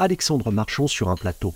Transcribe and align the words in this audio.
Alexandre 0.00 0.52
Marchand 0.52 0.86
sur 0.86 1.08
un 1.08 1.16
plateau. 1.16 1.54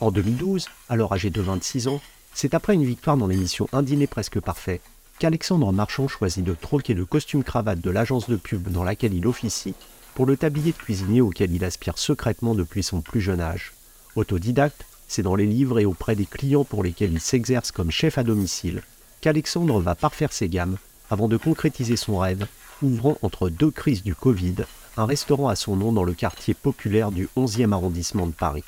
En 0.00 0.10
2012, 0.10 0.66
alors 0.88 1.12
âgé 1.12 1.30
de 1.30 1.40
26 1.40 1.86
ans, 1.86 2.00
c'est 2.34 2.54
après 2.54 2.74
une 2.74 2.84
victoire 2.84 3.16
dans 3.16 3.28
l'émission 3.28 3.68
Un 3.72 3.82
dîner 3.82 4.08
presque 4.08 4.40
parfait 4.40 4.80
qu'Alexandre 5.20 5.72
Marchand 5.72 6.08
choisit 6.08 6.44
de 6.44 6.54
troquer 6.54 6.94
le 6.94 7.04
costume 7.04 7.44
cravate 7.44 7.80
de 7.80 7.90
l'agence 7.90 8.28
de 8.28 8.34
pub 8.34 8.68
dans 8.68 8.82
laquelle 8.82 9.14
il 9.14 9.28
officie 9.28 9.74
pour 10.16 10.26
le 10.26 10.36
tablier 10.36 10.72
de 10.72 10.76
cuisinier 10.76 11.20
auquel 11.20 11.54
il 11.54 11.64
aspire 11.64 11.98
secrètement 11.98 12.56
depuis 12.56 12.82
son 12.82 13.00
plus 13.00 13.20
jeune 13.20 13.40
âge. 13.40 13.72
Autodidacte, 14.16 14.84
c'est 15.06 15.22
dans 15.22 15.36
les 15.36 15.46
livres 15.46 15.78
et 15.78 15.84
auprès 15.84 16.16
des 16.16 16.26
clients 16.26 16.64
pour 16.64 16.82
lesquels 16.82 17.12
il 17.12 17.20
s'exerce 17.20 17.70
comme 17.70 17.92
chef 17.92 18.18
à 18.18 18.24
domicile 18.24 18.82
qu'Alexandre 19.20 19.80
va 19.80 19.94
parfaire 19.94 20.32
ses 20.32 20.48
gammes 20.48 20.78
avant 21.10 21.28
de 21.28 21.36
concrétiser 21.36 21.96
son 21.96 22.18
rêve, 22.18 22.46
ouvrant 22.82 23.18
entre 23.22 23.48
deux 23.48 23.70
crises 23.70 24.02
du 24.02 24.16
Covid 24.16 24.56
un 24.98 25.06
restaurant 25.06 25.48
à 25.48 25.54
son 25.54 25.76
nom 25.76 25.92
dans 25.92 26.02
le 26.02 26.12
quartier 26.12 26.54
populaire 26.54 27.12
du 27.12 27.28
11e 27.36 27.72
arrondissement 27.72 28.26
de 28.26 28.32
Paris. 28.32 28.64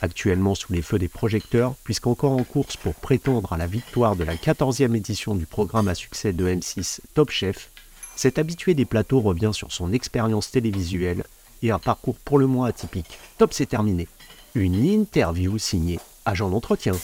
Actuellement 0.00 0.54
sous 0.54 0.72
les 0.72 0.80
feux 0.80 0.98
des 0.98 1.08
projecteurs, 1.08 1.74
puisqu'encore 1.84 2.32
en 2.32 2.42
course 2.42 2.78
pour 2.78 2.94
prétendre 2.94 3.52
à 3.52 3.58
la 3.58 3.66
victoire 3.66 4.16
de 4.16 4.24
la 4.24 4.34
14e 4.34 4.96
édition 4.96 5.34
du 5.34 5.44
programme 5.44 5.88
à 5.88 5.94
succès 5.94 6.32
de 6.32 6.46
M6 6.46 7.00
Top 7.12 7.30
Chef, 7.30 7.70
cet 8.16 8.38
habitué 8.38 8.72
des 8.72 8.86
plateaux 8.86 9.20
revient 9.20 9.50
sur 9.52 9.72
son 9.72 9.92
expérience 9.92 10.50
télévisuelle 10.50 11.22
et 11.62 11.70
un 11.70 11.78
parcours 11.78 12.16
pour 12.16 12.38
le 12.38 12.46
moins 12.46 12.68
atypique. 12.68 13.18
Top, 13.36 13.52
c'est 13.52 13.66
terminé. 13.66 14.08
Une 14.54 14.86
interview 14.86 15.58
signée 15.58 16.00
Agent 16.24 16.48
d'entretien. 16.48 16.94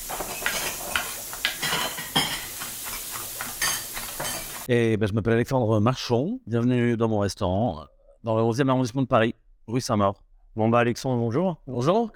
Et 4.69 4.97
ben, 4.97 5.07
je 5.07 5.13
m'appelle 5.13 5.35
Alexandre 5.35 5.81
Marchand. 5.81 6.39
Bienvenue 6.47 6.97
dans 6.97 7.09
mon 7.09 7.19
restaurant, 7.19 7.85
dans 8.25 8.37
le 8.37 8.43
11e 8.43 8.69
arrondissement 8.69 9.03
de 9.03 9.07
Paris, 9.07 9.35
rue 9.67 9.81
Saint-Maur. 9.81 10.23
Bon, 10.57 10.69
bah, 10.69 10.81
Alexandre, 10.81 11.19
bonjour. 11.19 11.61
Bonjour. 11.67 12.11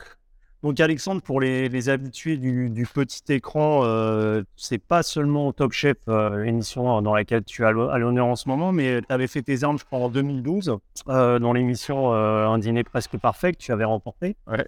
Donc, 0.62 0.81
Alexandre, 0.81 1.20
pour 1.20 1.41
les, 1.41 1.69
les 1.69 1.89
habitués 1.91 2.39
du, 2.39 2.70
du 2.70 2.87
petit 2.87 3.20
écran, 3.28 3.83
euh, 3.84 4.43
c'est 4.56 4.78
pas 4.78 5.03
seulement 5.03 5.53
Top 5.53 5.73
Chef, 5.73 5.98
euh, 6.09 6.43
émission 6.45 7.03
dans 7.03 7.15
laquelle 7.15 7.45
tu 7.45 7.67
as 7.67 7.69
à 7.69 7.98
l'honneur 7.98 8.27
en 8.27 8.34
ce 8.34 8.48
moment, 8.48 8.73
mais 8.73 9.03
tu 9.03 9.12
avais 9.12 9.27
fait 9.27 9.43
tes 9.43 9.62
armes, 9.62 9.78
je 9.78 9.84
crois, 9.84 9.98
en 9.98 10.09
2012, 10.09 10.78
euh, 11.09 11.39
dans 11.39 11.53
l'émission 11.53 12.12
Un 12.12 12.59
dîner 12.59 12.83
presque 12.83 13.19
parfait 13.19 13.53
que 13.53 13.59
tu 13.59 13.73
avais 13.73 13.84
remporté. 13.84 14.37
Ouais. 14.47 14.67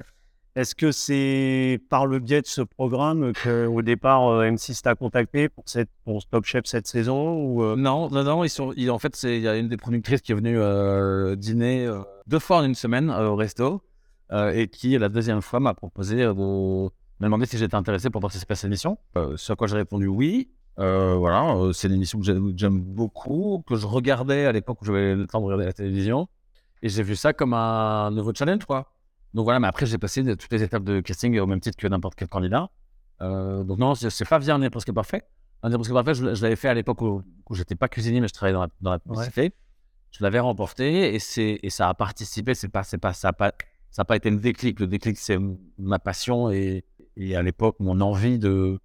Est-ce 0.57 0.75
que 0.75 0.91
c'est 0.91 1.79
par 1.91 2.07
le 2.07 2.19
biais 2.19 2.41
de 2.41 2.47
ce 2.47 2.63
programme 2.63 3.35
qu'au 3.35 3.83
départ, 3.83 4.27
euh, 4.29 4.49
M6 4.49 4.81
t'a 4.81 4.95
contacté 4.95 5.51
pour, 5.51 5.65
cette, 5.67 5.91
pour 6.07 6.23
Chef 6.45 6.65
cette 6.65 6.87
saison 6.87 7.61
euh, 7.61 7.77
Non, 7.77 8.09
non, 8.09 8.25
non, 8.25 8.41
en 8.43 8.99
fait, 8.99 9.23
il 9.25 9.41
y 9.41 9.49
a 9.49 9.57
une 9.59 9.69
des 9.69 9.77
productrices 9.77 10.23
qui 10.23 10.33
est 10.33 10.35
venue 10.35 10.59
euh, 10.59 11.37
dîner 11.37 11.87
deux 12.27 12.39
fois 12.39 12.61
en 12.61 12.65
une 12.65 12.75
semaine 12.75 13.11
au 13.11 13.37
resto 13.37 13.83
et 14.33 14.69
qui, 14.69 14.97
la 14.97 15.11
deuxième 15.11 15.43
fois, 15.43 15.61
m'a 15.61 15.75
proposé 15.75 16.17
de 16.17 16.33
m'a 16.33 17.27
demandé 17.27 17.45
si 17.45 17.59
j'étais 17.59 17.75
intéressé 17.75 18.09
pour 18.09 18.23
participer 18.23 18.53
à 18.53 18.57
cette 18.57 18.69
émission. 18.69 18.97
À 19.15 19.57
quoi 19.57 19.67
j'ai 19.67 19.77
répondu 19.77 20.07
oui. 20.07 20.49
Voilà, 20.79 21.55
c'est 21.75 21.89
une 21.89 21.95
émission 21.95 22.19
que 22.19 22.25
j'aime 22.57 22.81
beaucoup, 22.81 23.63
que 23.69 23.77
je 23.77 23.87
regardais 23.87 24.47
à 24.47 24.53
l'époque 24.53 24.81
où 24.81 24.87
j'avais 24.87 25.17
le 25.17 25.27
temps 25.27 25.41
de 25.41 25.45
regarder 25.45 25.67
la 25.67 25.75
télévision. 25.75 26.29
Et 26.81 26.89
j'ai 26.89 27.03
vu 27.03 27.15
ça 27.15 27.35
comme 27.35 27.53
un 27.53 28.11
nouveau 28.11 28.33
challenge, 28.35 28.65
quoi. 28.65 28.96
Donc 29.35 29.45
voilà, 29.45 29.61
mais 29.61 29.69
après, 29.69 29.87
j'ai 29.87 29.99
passé 29.99 30.23
de- 30.23 30.35
toutes 30.35 30.53
les 30.53 30.63
étapes 30.63 30.85
de 30.85 31.01
casting 31.01 31.39
au 31.39 31.47
même 31.47 31.61
titre 31.61 31.77
que 31.77 31.87
n'importe 31.87 32.15
quel 32.15 32.29
candidat. 32.29 32.71
Euh, 33.23 33.65
donc 33.65 33.79
non, 33.79 33.95
c'est 33.95 34.29
pas 34.29 34.39
via 34.39 34.55
un 34.55 34.71
presque 34.71 34.93
parfait. 34.93 35.25
Un 35.63 35.71
presque 35.71 35.93
parfait, 35.93 36.15
je, 36.15 36.35
je 36.35 36.43
l'avais 36.43 36.57
fait 36.57 36.69
à 36.69 36.75
l'époque 36.75 37.01
où, 37.03 37.23
où 37.49 37.55
j'étais 37.55 37.75
pas 37.75 37.89
cuisinier, 37.89 38.21
mais 38.21 38.29
je 38.29 38.35
travaillais 38.35 38.55
dans 38.55 38.63
la, 38.63 38.69
dans 38.81 38.91
la 38.93 38.99
publicité. 38.99 39.53
Je 40.13 40.23
l'avais 40.23 40.39
remporté 40.41 41.15
et, 41.15 41.19
et 41.67 41.71
ça 41.71 41.89
a 41.89 41.95
participé. 41.95 42.55
C'est 42.55 42.69
pas, 42.69 42.83
pas, 43.01 43.13
ça 43.13 43.29
n'a 43.29 43.33
pas, 43.33 43.53
ça 43.91 44.03
a 44.03 44.05
pas 44.05 44.17
été 44.17 44.31
le 44.31 44.37
déclic. 44.39 44.81
Le 44.81 44.87
déclic, 44.87 45.19
c'est 45.19 45.39
ma 45.79 45.99
passion 45.99 46.51
et, 46.51 46.85
et 47.17 47.37
à 47.37 47.43
l'époque, 47.43 47.77
mon 47.81 48.01
envie 48.01 48.39
de, 48.39 48.79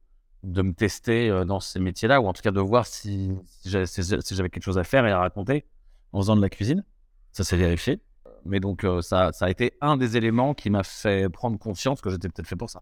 de 0.43 0.61
me 0.61 0.73
tester 0.73 1.29
euh, 1.29 1.45
dans 1.45 1.59
ces 1.59 1.79
métiers-là, 1.79 2.19
ou 2.19 2.27
en 2.27 2.33
tout 2.33 2.41
cas 2.41 2.51
de 2.51 2.59
voir 2.59 2.85
si 2.87 3.31
j'avais 3.65 4.49
quelque 4.49 4.63
chose 4.63 4.77
à 4.77 4.83
faire 4.83 5.05
et 5.05 5.11
à 5.11 5.19
raconter 5.19 5.65
en 6.11 6.19
faisant 6.19 6.35
de 6.35 6.41
la 6.41 6.49
cuisine. 6.49 6.83
Ça 7.31 7.43
s'est 7.45 7.57
vérifié. 7.57 8.01
Mais 8.45 8.59
donc, 8.59 8.83
euh, 8.83 9.01
ça, 9.01 9.31
ça 9.33 9.45
a 9.45 9.49
été 9.49 9.73
un 9.81 9.97
des 9.97 10.17
éléments 10.17 10.53
qui 10.53 10.69
m'a 10.69 10.83
fait 10.83 11.29
prendre 11.29 11.57
conscience 11.59 12.01
que 12.01 12.09
j'étais 12.09 12.29
peut-être 12.29 12.47
fait 12.47 12.55
pour 12.55 12.69
ça. 12.69 12.81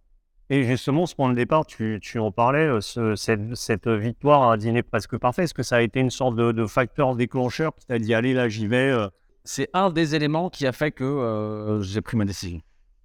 Et 0.51 0.63
justement, 0.63 1.05
ce 1.05 1.13
point 1.13 1.29
de 1.29 1.35
départ, 1.35 1.65
tu, 1.65 1.99
tu 2.01 2.17
en 2.17 2.31
parlais, 2.31 2.65
euh, 2.67 2.81
ce- 2.81 3.15
cette, 3.15 3.55
cette 3.55 3.87
victoire 3.87 4.49
à 4.49 4.57
dîner 4.57 4.81
presque 4.81 5.17
parfait, 5.17 5.43
est-ce 5.43 5.53
que 5.53 5.61
ça 5.63 5.75
a 5.77 5.81
été 5.81 5.99
une 5.99 6.09
sorte 6.09 6.35
de, 6.35 6.51
de 6.51 6.65
facteur 6.65 7.15
déclencheur 7.15 7.75
qui 7.75 7.85
t'a 7.85 7.99
dit, 7.99 8.13
allez, 8.15 8.33
là, 8.33 8.49
j'y 8.49 8.65
vais 8.65 8.89
euh, 8.89 9.07
C'est 9.43 9.69
un 9.73 9.91
des 9.91 10.15
éléments 10.15 10.49
qui 10.49 10.65
a 10.65 10.71
fait 10.71 10.91
que 10.91 11.03
euh, 11.03 11.81
j'ai 11.81 12.01
pris 12.01 12.17
ma 12.17 12.25
décision. 12.25 12.61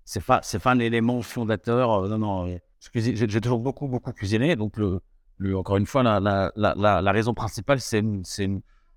C'est 0.06 0.24
pas, 0.24 0.40
c'est 0.42 0.58
pas 0.58 0.72
un 0.72 0.78
élément 0.78 1.20
fondateur. 1.22 2.04
euh, 2.04 2.08
non, 2.08 2.18
non. 2.18 2.58
J'ai 2.94 3.40
toujours 3.40 3.58
beaucoup, 3.60 3.88
beaucoup 3.88 4.12
cuisiné. 4.12 4.56
Donc, 4.56 4.76
le, 4.78 5.00
le- 5.38 5.56
encore 5.56 5.76
une 5.76 5.86
fois, 5.86 6.02
la, 6.02 6.20
la, 6.20 6.50
la, 6.56 6.74
la, 6.76 7.02
la 7.02 7.12
raison 7.12 7.34
principale, 7.34 7.80
c'est 7.80 8.02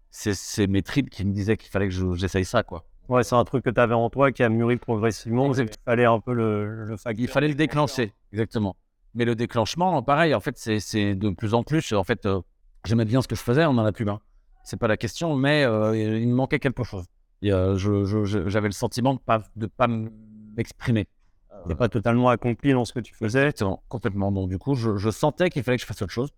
c'est 0.09 0.67
mes 0.67 0.81
tripes 0.81 1.09
qui 1.09 1.25
me 1.25 1.33
disaient 1.33 1.57
qu'il 1.57 1.69
fallait 1.69 1.87
que 1.87 1.93
je- 1.93 2.13
j'essaye 2.15 2.45
ça, 2.45 2.63
quoi. 2.63 2.85
Ouais, 3.09 3.23
c'est 3.23 3.35
un 3.35 3.45
truc 3.45 3.63
que 3.63 3.69
tu 3.69 3.79
avais 3.79 3.93
en 3.93 4.09
toi 4.09 4.31
qui 4.31 4.43
a 4.43 4.49
mûri 4.49 4.77
progressivement. 4.77 5.53
Il 5.53 5.69
fallait 5.85 6.05
un 6.05 6.19
peu 6.19 6.33
le. 6.33 6.95
Il 7.17 7.27
fallait 7.27 7.47
le 7.47 7.55
déclencher, 7.55 8.13
exactement. 8.33 8.75
Mais 9.13 9.23
le 9.25 9.35
déclenchement, 9.35 10.03
pareil, 10.03 10.33
en 10.35 10.39
fait, 10.41 10.57
c'est- 10.57 11.15
de 11.15 11.29
plus 11.29 11.53
en 11.53 11.63
plus. 11.63 11.93
En 11.93 12.03
fait, 12.03 12.25
euh, 12.25 12.41
j'aimais 12.85 13.05
bien 13.05 13.21
ce 13.21 13.27
que 13.27 13.35
je 13.35 13.41
faisais, 13.41 13.65
on 13.65 13.71
en 13.77 13.85
a 13.85 13.91
plus 13.91 14.05
main. 14.05 14.19
C'est 14.63 14.77
pas 14.77 14.87
la 14.87 14.97
question, 14.97 15.35
mais 15.35 15.63
euh, 15.63 15.95
il 15.97 16.27
me 16.27 16.35
manquait 16.35 16.59
quelque 16.59 16.83
chose. 16.83 17.05
Euh, 17.45 17.77
J'avais 18.47 18.67
le 18.67 18.73
sentiment 18.73 19.13
de 19.13 19.19
pas, 19.19 19.41
de 19.55 19.67
pas 19.67 19.87
m'exprimer. 19.87 21.07
T'es 21.67 21.75
pas 21.75 21.89
totalement 21.89 22.29
accompli 22.29 22.71
dans 22.73 22.85
ce 22.85 22.93
que 22.93 22.99
tu 22.99 23.13
faisais. 23.13 23.39
Exactement, 23.39 23.83
complètement. 23.89 24.31
Donc, 24.31 24.49
du 24.49 24.57
coup, 24.57 24.75
je, 24.75 24.97
je 24.97 25.09
sentais 25.09 25.49
qu'il 25.49 25.63
fallait 25.63 25.77
que 25.77 25.81
je 25.81 25.87
fasse 25.87 26.01
autre 26.01 26.13
chose. 26.13 26.29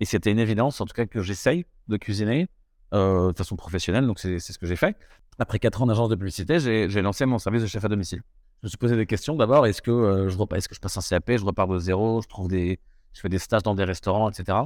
Et 0.00 0.04
c'était 0.04 0.30
une 0.32 0.38
évidence, 0.38 0.80
en 0.80 0.86
tout 0.86 0.94
cas, 0.94 1.06
que 1.06 1.22
j'essaye 1.22 1.64
de 1.88 1.96
cuisiner 1.96 2.48
de 2.92 3.32
façon 3.36 3.54
professionnelle. 3.56 4.06
Donc, 4.06 4.18
c'est 4.18 4.38
ce 4.40 4.58
que 4.58 4.66
j'ai 4.66 4.76
fait. 4.76 4.96
Après 5.40 5.58
4 5.58 5.80
ans 5.80 5.86
d'agence 5.86 6.10
de 6.10 6.16
publicité, 6.16 6.60
j'ai 6.60 7.00
lancé 7.00 7.24
mon 7.24 7.38
service 7.38 7.62
de 7.62 7.66
chef 7.66 7.82
à 7.82 7.88
domicile. 7.88 8.22
Je 8.62 8.66
me 8.66 8.68
suis 8.68 8.76
posé 8.76 8.94
des 8.94 9.06
questions. 9.06 9.34
D'abord, 9.36 9.66
est-ce 9.66 9.80
que, 9.80 9.90
euh, 9.90 10.28
je 10.28 10.36
est-ce 10.54 10.68
que 10.68 10.74
je 10.74 10.80
passe 10.80 10.98
un 10.98 11.00
CAP, 11.00 11.38
je 11.38 11.44
repars 11.46 11.66
de 11.66 11.78
zéro, 11.78 12.20
je, 12.20 12.28
trouve 12.28 12.46
des, 12.48 12.78
je 13.14 13.20
fais 13.22 13.30
des 13.30 13.38
stages 13.38 13.62
dans 13.62 13.74
des 13.74 13.84
restaurants, 13.84 14.28
etc. 14.28 14.58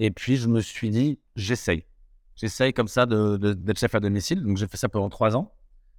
Et 0.00 0.10
puis, 0.10 0.36
je 0.36 0.48
me 0.48 0.60
suis 0.60 0.90
dit, 0.90 1.20
j'essaye. 1.36 1.84
J'essaye 2.34 2.72
comme 2.72 2.88
ça 2.88 3.06
de- 3.06 3.36
de- 3.36 3.52
d'être 3.52 3.78
chef 3.78 3.94
à 3.94 4.00
domicile. 4.00 4.42
Donc, 4.42 4.56
j'ai 4.56 4.66
fait 4.66 4.76
ça 4.76 4.88
pendant 4.88 5.08
3 5.08 5.36
ans. 5.36 5.52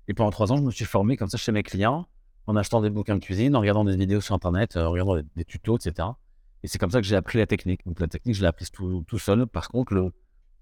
Et 0.10 0.14
pendant 0.14 0.30
3 0.30 0.52
ans, 0.52 0.58
je 0.58 0.62
me 0.64 0.72
suis 0.72 0.84
formé 0.84 1.16
comme 1.16 1.30
ça 1.30 1.38
chez 1.38 1.54
mes 1.54 1.64
clients 1.64 2.06
en 2.48 2.58
achetant 2.58 2.82
des 2.82 2.90
bouquins 2.90 3.16
de 3.16 3.24
cuisine, 3.24 3.56
en 3.56 3.62
regardant 3.62 3.86
des 3.86 3.96
vidéos 3.96 4.20
sur 4.20 4.36
Internet, 4.36 4.76
euh, 4.76 4.86
en 4.88 4.92
regardant 4.92 5.16
des, 5.16 5.24
des 5.38 5.46
tutos, 5.46 5.78
etc. 5.78 6.10
Et 6.64 6.68
c'est 6.68 6.78
comme 6.80 6.92
ça 6.92 7.00
que 7.00 7.08
j'ai 7.08 7.16
appris 7.16 7.38
la 7.38 7.48
technique. 7.48 7.86
Donc 7.86 8.02
la 8.02 8.08
technique, 8.08 8.36
je 8.36 8.42
l'ai 8.42 8.48
apprise 8.48 8.72
tout, 8.72 9.06
tout 9.08 9.20
seul. 9.20 9.48
Par 9.48 9.70
contre, 9.70 9.94
le, 9.94 10.12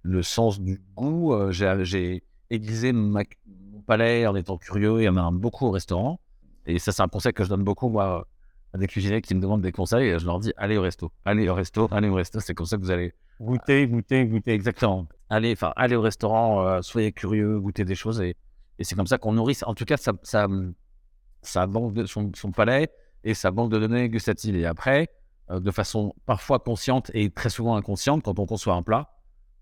le 0.03 0.21
sens 0.21 0.61
du 0.61 0.79
goût, 0.95 1.33
euh, 1.33 1.51
j'ai- 1.51 2.23
j'ai 2.49 2.55
aiguisé 2.57 2.91
ma- 2.93 3.23
mon 3.73 3.81
palais 3.81 4.27
en 4.27 4.35
étant 4.35 4.57
curieux 4.57 5.01
et 5.01 5.09
en 5.09 5.17
allant 5.17 5.31
beaucoup 5.31 5.65
au 5.67 5.71
restaurant. 5.71 6.19
Et 6.65 6.79
ça, 6.79 6.91
c'est 6.91 7.01
un 7.03 7.07
conseil 7.07 7.33
que 7.33 7.43
je 7.43 7.49
donne 7.49 7.63
beaucoup, 7.63 7.89
moi, 7.89 8.27
à 8.73 8.77
des 8.77 8.87
cuisiniers 8.87 9.21
qui 9.21 9.35
me 9.35 9.41
demandent 9.41 9.61
des 9.61 9.71
conseils. 9.71 10.09
Et 10.09 10.19
je 10.19 10.25
leur 10.25 10.39
dis, 10.39 10.51
allez 10.57 10.77
au 10.77 10.81
resto, 10.81 11.11
allez 11.25 11.47
au 11.47 11.53
resto, 11.53 11.87
allez 11.91 12.09
au 12.09 12.15
resto. 12.15 12.39
C'est 12.39 12.53
comme 12.53 12.65
ça 12.65 12.77
que 12.77 12.81
vous 12.81 12.91
allez 12.91 13.13
Goûter, 13.41 13.87
goûter, 13.87 14.25
goûter. 14.25 14.51
Exactement. 14.53 15.07
Allez, 15.29 15.51
enfin, 15.53 15.73
allez 15.75 15.95
au 15.95 16.01
restaurant, 16.01 16.65
euh, 16.65 16.81
soyez 16.81 17.11
curieux, 17.11 17.59
goûtez 17.59 17.83
des 17.83 17.95
choses 17.95 18.21
et, 18.21 18.35
et 18.79 18.83
c'est 18.83 18.95
comme 18.95 19.07
ça 19.07 19.17
qu'on 19.17 19.33
nourrit. 19.33 19.57
En 19.65 19.73
tout 19.75 19.85
cas, 19.85 19.97
ça, 19.97 20.13
ça, 20.23 20.47
ça 21.41 21.67
banque 21.67 21.93
de 21.93 22.05
son, 22.05 22.31
son 22.35 22.51
palais 22.51 22.89
et 23.23 23.33
ça 23.33 23.51
banque 23.51 23.71
de 23.71 23.79
données 23.79 24.09
gustatives. 24.09 24.55
Et 24.55 24.65
après, 24.65 25.09
euh, 25.51 25.59
de 25.59 25.71
façon 25.71 26.13
parfois 26.25 26.59
consciente 26.59 27.11
et 27.13 27.29
très 27.29 27.49
souvent 27.49 27.75
inconsciente, 27.75 28.23
quand 28.23 28.39
on 28.39 28.45
conçoit 28.45 28.75
un 28.75 28.83
plat, 28.83 29.09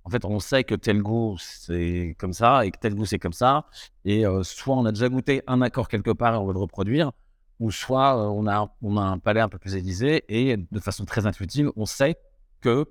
en 0.05 0.09
fait, 0.09 0.25
on 0.25 0.39
sait 0.39 0.63
que 0.63 0.75
tel 0.75 1.01
goût 1.01 1.37
c'est 1.39 2.15
comme 2.19 2.33
ça 2.33 2.65
et 2.65 2.71
que 2.71 2.79
tel 2.79 2.95
goût 2.95 3.05
c'est 3.05 3.19
comme 3.19 3.33
ça. 3.33 3.65
Et 4.05 4.25
euh, 4.25 4.43
soit 4.43 4.75
on 4.75 4.85
a 4.85 4.91
déjà 4.91 5.09
goûté 5.09 5.41
un 5.47 5.61
accord 5.61 5.87
quelque 5.87 6.11
part 6.11 6.33
et 6.33 6.37
on 6.37 6.45
veut 6.45 6.53
le 6.53 6.59
reproduire, 6.59 7.11
ou 7.59 7.71
soit 7.71 8.17
euh, 8.17 8.27
on, 8.27 8.47
a, 8.47 8.69
on 8.81 8.97
a 8.97 9.01
un 9.01 9.19
palais 9.19 9.39
un 9.41 9.49
peu 9.49 9.57
plus 9.57 9.75
aiguisé 9.75 10.25
et 10.27 10.57
de 10.57 10.79
façon 10.79 11.05
très 11.05 11.25
intuitive, 11.25 11.71
on 11.75 11.85
sait 11.85 12.17
que 12.61 12.85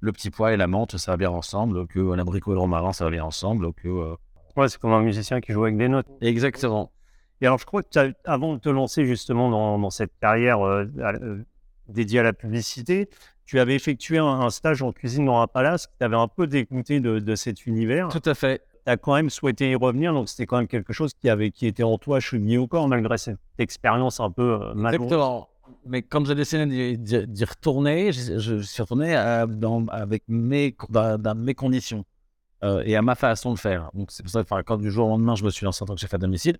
le 0.00 0.12
petit 0.12 0.30
pois 0.30 0.52
et 0.52 0.56
la 0.56 0.66
menthe, 0.66 0.96
ça 0.96 1.12
va 1.12 1.16
bien 1.16 1.30
ensemble, 1.30 1.86
que 1.86 1.98
euh, 1.98 2.16
l'abricot 2.16 2.52
et 2.52 2.54
le 2.54 2.60
romarin, 2.60 2.92
ça 2.92 3.04
va 3.04 3.10
bien 3.10 3.24
ensemble, 3.24 3.72
que... 3.72 3.88
euh, 3.88 4.14
Ouais, 4.56 4.68
c'est 4.70 4.80
comme 4.80 4.92
un 4.92 5.02
musicien 5.02 5.42
qui 5.42 5.52
joue 5.52 5.64
avec 5.64 5.76
des 5.76 5.88
notes. 5.88 6.06
Exactement. 6.22 6.90
Et 7.42 7.46
alors, 7.46 7.58
je 7.58 7.66
crois 7.66 7.82
que 7.82 8.14
avant 8.24 8.54
de 8.54 8.58
te 8.58 8.70
lancer 8.70 9.04
justement 9.04 9.50
dans, 9.50 9.78
dans 9.78 9.90
cette 9.90 10.18
carrière 10.18 10.60
dédiée 11.88 12.20
à 12.20 12.22
la 12.22 12.32
publicité, 12.32 13.10
tu 13.46 13.58
avais 13.60 13.74
effectué 13.74 14.18
un, 14.18 14.24
un 14.26 14.50
stage 14.50 14.82
en 14.82 14.92
cuisine 14.92 15.24
dans 15.26 15.40
un 15.40 15.46
palace 15.46 15.86
qui 15.86 15.94
t'avait 15.98 16.16
un 16.16 16.28
peu 16.28 16.46
dégoûté 16.46 17.00
de, 17.00 17.20
de 17.20 17.34
cet 17.36 17.64
univers. 17.66 18.08
Tout 18.08 18.22
à 18.28 18.34
fait. 18.34 18.62
Tu 18.84 18.92
as 18.92 18.96
quand 18.96 19.14
même 19.14 19.30
souhaité 19.30 19.70
y 19.70 19.74
revenir, 19.74 20.12
donc 20.12 20.28
c'était 20.28 20.46
quand 20.46 20.58
même 20.58 20.68
quelque 20.68 20.92
chose 20.92 21.12
qui, 21.14 21.28
avait, 21.28 21.50
qui 21.50 21.66
était 21.66 21.82
en 21.82 21.96
toi 21.98 22.20
chevillé 22.20 22.58
au 22.58 22.66
corps, 22.66 22.88
malgré 22.88 23.16
cette 23.18 23.38
expérience 23.58 24.20
un 24.20 24.30
peu 24.30 24.42
euh, 24.62 24.74
malheureuse. 24.74 25.06
Exactement. 25.06 25.48
Mais 25.84 26.02
quand 26.02 26.24
j'ai 26.26 26.34
décidé 26.36 26.96
d'y- 26.96 27.44
retourner, 27.44 28.12
je, 28.12 28.38
je 28.38 28.60
suis 28.60 28.82
retourné 28.82 29.14
à- 29.16 29.46
dans- 29.46 29.86
avec 29.88 30.22
mes, 30.28 30.76
dans, 30.90 31.20
dans 31.20 31.34
mes 31.36 31.54
conditions 31.54 32.04
euh, 32.64 32.82
et 32.84 32.94
à 32.96 33.02
ma 33.02 33.14
façon 33.16 33.52
de 33.54 33.58
faire. 33.58 33.90
Donc 33.94 34.10
c'est 34.12 34.22
pour 34.22 34.30
ça 34.30 34.40
que 34.44 34.46
enfin, 34.52 34.62
quand 34.64 34.76
du 34.76 34.90
jour 34.90 35.06
au 35.06 35.10
lendemain, 35.10 35.34
je 35.34 35.44
me 35.44 35.50
suis 35.50 35.64
lancé 35.64 35.82
en 35.82 35.86
tant 35.86 35.94
que 35.94 36.00
chef 36.00 36.14
à 36.14 36.18
domicile, 36.18 36.58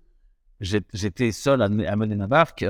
j'étais 0.59 1.31
seul 1.31 1.61
à, 1.61 1.69
mener 1.69 2.15
ma 2.15 2.27
barque. 2.27 2.63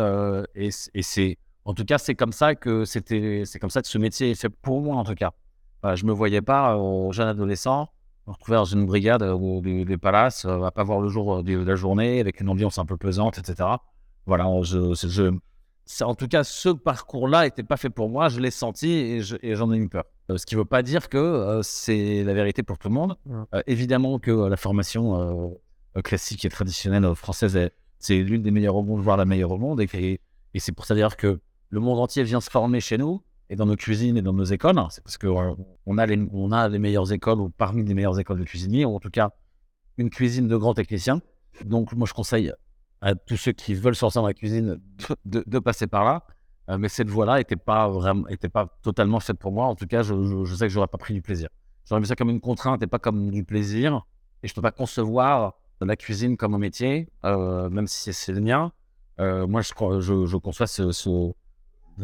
et, 0.55 0.71
c'est, 0.71 1.37
en 1.67 1.73
tout 1.73 1.85
cas, 1.85 1.97
c'est 1.97 2.15
comme 2.15 2.31
ça 2.31 2.55
que 2.55 2.85
c'était, 2.85 3.43
c'est 3.45 3.59
comme 3.59 3.69
ça 3.69 3.81
que 3.81 3.87
ce 3.87 3.97
métier 3.97 4.31
est 4.31 4.35
fait 4.35 4.49
pour 4.49 4.81
moi, 4.81 4.95
en 4.95 5.03
tout 5.03 5.15
cas. 5.15 5.31
je 5.83 6.05
me 6.05 6.11
voyais 6.11 6.41
pas, 6.41 6.77
jeune 7.11 7.27
adolescent, 7.27 7.89
me 8.25 8.33
retrouver 8.33 8.57
dans 8.57 8.65
une 8.65 8.85
brigade 8.85 9.21
ou 9.21 9.61
des, 9.61 9.97
palaces, 9.97 10.45
à 10.45 10.71
pas 10.71 10.83
voir 10.83 10.99
le 11.01 11.09
jour 11.09 11.43
de 11.43 11.57
la 11.57 11.75
journée, 11.75 12.19
avec 12.19 12.41
une 12.41 12.49
ambiance 12.49 12.79
un 12.79 12.85
peu 12.85 12.97
pesante, 12.97 13.37
etc. 13.37 13.69
Voilà, 14.25 14.45
je, 14.63 14.93
je, 14.93 15.31
en 16.01 16.15
tout 16.15 16.27
cas, 16.27 16.43
ce 16.43 16.69
parcours-là 16.69 17.43
n'était 17.43 17.63
pas 17.63 17.77
fait 17.77 17.89
pour 17.89 18.09
moi. 18.09 18.29
Je 18.29 18.39
l'ai 18.39 18.51
senti 18.51 18.89
et, 18.89 19.55
j'en 19.55 19.71
ai 19.71 19.77
eu 19.77 19.89
peur. 19.89 20.03
Euh, 20.29 20.37
ce 20.37 20.45
qui 20.45 20.55
ne 20.55 20.59
veut 20.59 20.65
pas 20.65 20.83
dire 20.83 21.09
que 21.09 21.17
euh, 21.17 21.61
c'est 21.63 22.23
la 22.23 22.33
vérité 22.33 22.63
pour 22.63 22.77
tout 22.77 22.89
le 22.89 22.93
monde. 22.93 23.15
Euh, 23.53 23.61
évidemment 23.67 24.19
que 24.19 24.31
la 24.31 24.57
formation 24.57 25.57
classique 26.03 26.45
et 26.45 26.49
traditionnelle 26.49 27.15
française, 27.15 27.57
c'est 27.99 28.17
l'une 28.17 28.41
des 28.41 28.51
meilleures 28.51 28.75
au 28.75 28.83
monde, 28.83 29.01
voire 29.01 29.17
la 29.17 29.25
meilleure 29.25 29.51
au 29.51 29.57
monde. 29.57 29.81
Et, 29.81 30.19
et 30.53 30.59
c'est 30.59 30.71
pour 30.71 30.85
ça 30.85 30.95
dire 30.95 31.17
que 31.17 31.39
le 31.69 31.79
monde 31.79 31.99
entier 31.99 32.23
vient 32.23 32.41
se 32.41 32.49
former 32.49 32.79
chez 32.79 32.97
nous 32.97 33.21
et 33.49 33.55
dans 33.55 33.65
nos 33.65 33.75
cuisines 33.75 34.17
et 34.17 34.21
dans 34.21 34.33
nos 34.33 34.43
écoles. 34.43 34.81
C'est 34.89 35.03
parce 35.03 35.17
qu'on 35.17 35.55
les, 35.87 36.27
on 36.31 36.51
a 36.51 36.67
les 36.67 36.79
meilleures 36.79 37.11
écoles 37.11 37.39
ou 37.39 37.49
parmi 37.49 37.83
les 37.83 37.93
meilleures 37.93 38.19
écoles 38.19 38.39
de 38.39 38.43
cuisiniers, 38.43 38.85
ou 38.85 38.95
en 38.95 38.99
tout 38.99 39.09
cas 39.09 39.31
une 39.97 40.09
cuisine 40.09 40.47
de 40.47 40.55
grands 40.57 40.73
techniciens. 40.73 41.21
Donc 41.65 41.93
moi, 41.93 42.07
je 42.07 42.13
conseille 42.13 42.53
à 43.01 43.15
tous 43.15 43.37
ceux 43.37 43.51
qui 43.51 43.73
veulent 43.73 43.95
sortir 43.95 44.21
dans 44.21 44.27
la 44.27 44.33
cuisine 44.33 44.79
de, 45.25 45.59
passer 45.59 45.87
par 45.87 46.03
là. 46.03 46.23
Euh, 46.69 46.77
mais 46.77 46.89
cette 46.89 47.09
voie-là 47.09 47.37
n'était 47.37 47.55
pas 47.55 47.89
totalement 48.81 49.19
faite 49.19 49.39
pour 49.39 49.51
moi. 49.51 49.65
En 49.65 49.75
tout 49.75 49.87
cas, 49.87 50.03
je, 50.03 50.55
sais 50.55 50.67
que 50.67 50.73
j'aurais 50.73 50.87
pas 50.87 50.97
pris 50.97 51.13
du 51.13 51.21
plaisir. 51.21 51.49
J'aurais 51.85 52.01
vu 52.01 52.07
ça 52.07 52.15
comme 52.15 52.29
une 52.29 52.41
contrainte 52.41 52.83
et 52.83 52.87
pas 52.87 52.99
comme 52.99 53.31
du 53.31 53.43
plaisir. 53.43 54.05
Et 54.43 54.47
je 54.47 54.51
ne 54.51 54.55
peux 54.55 54.61
pas 54.61 54.71
concevoir 54.71 55.53
la 55.79 55.95
cuisine 55.95 56.37
comme 56.37 56.53
un 56.53 56.59
métier, 56.59 57.09
euh, 57.25 57.69
même 57.69 57.87
si 57.87 58.11
c'est 58.13 58.33
le 58.33 58.41
mien. 58.41 58.71
Euh, 59.19 59.47
moi, 59.47 59.61
je, 59.61 59.73
conçois 60.37 60.67
ce 60.67 60.91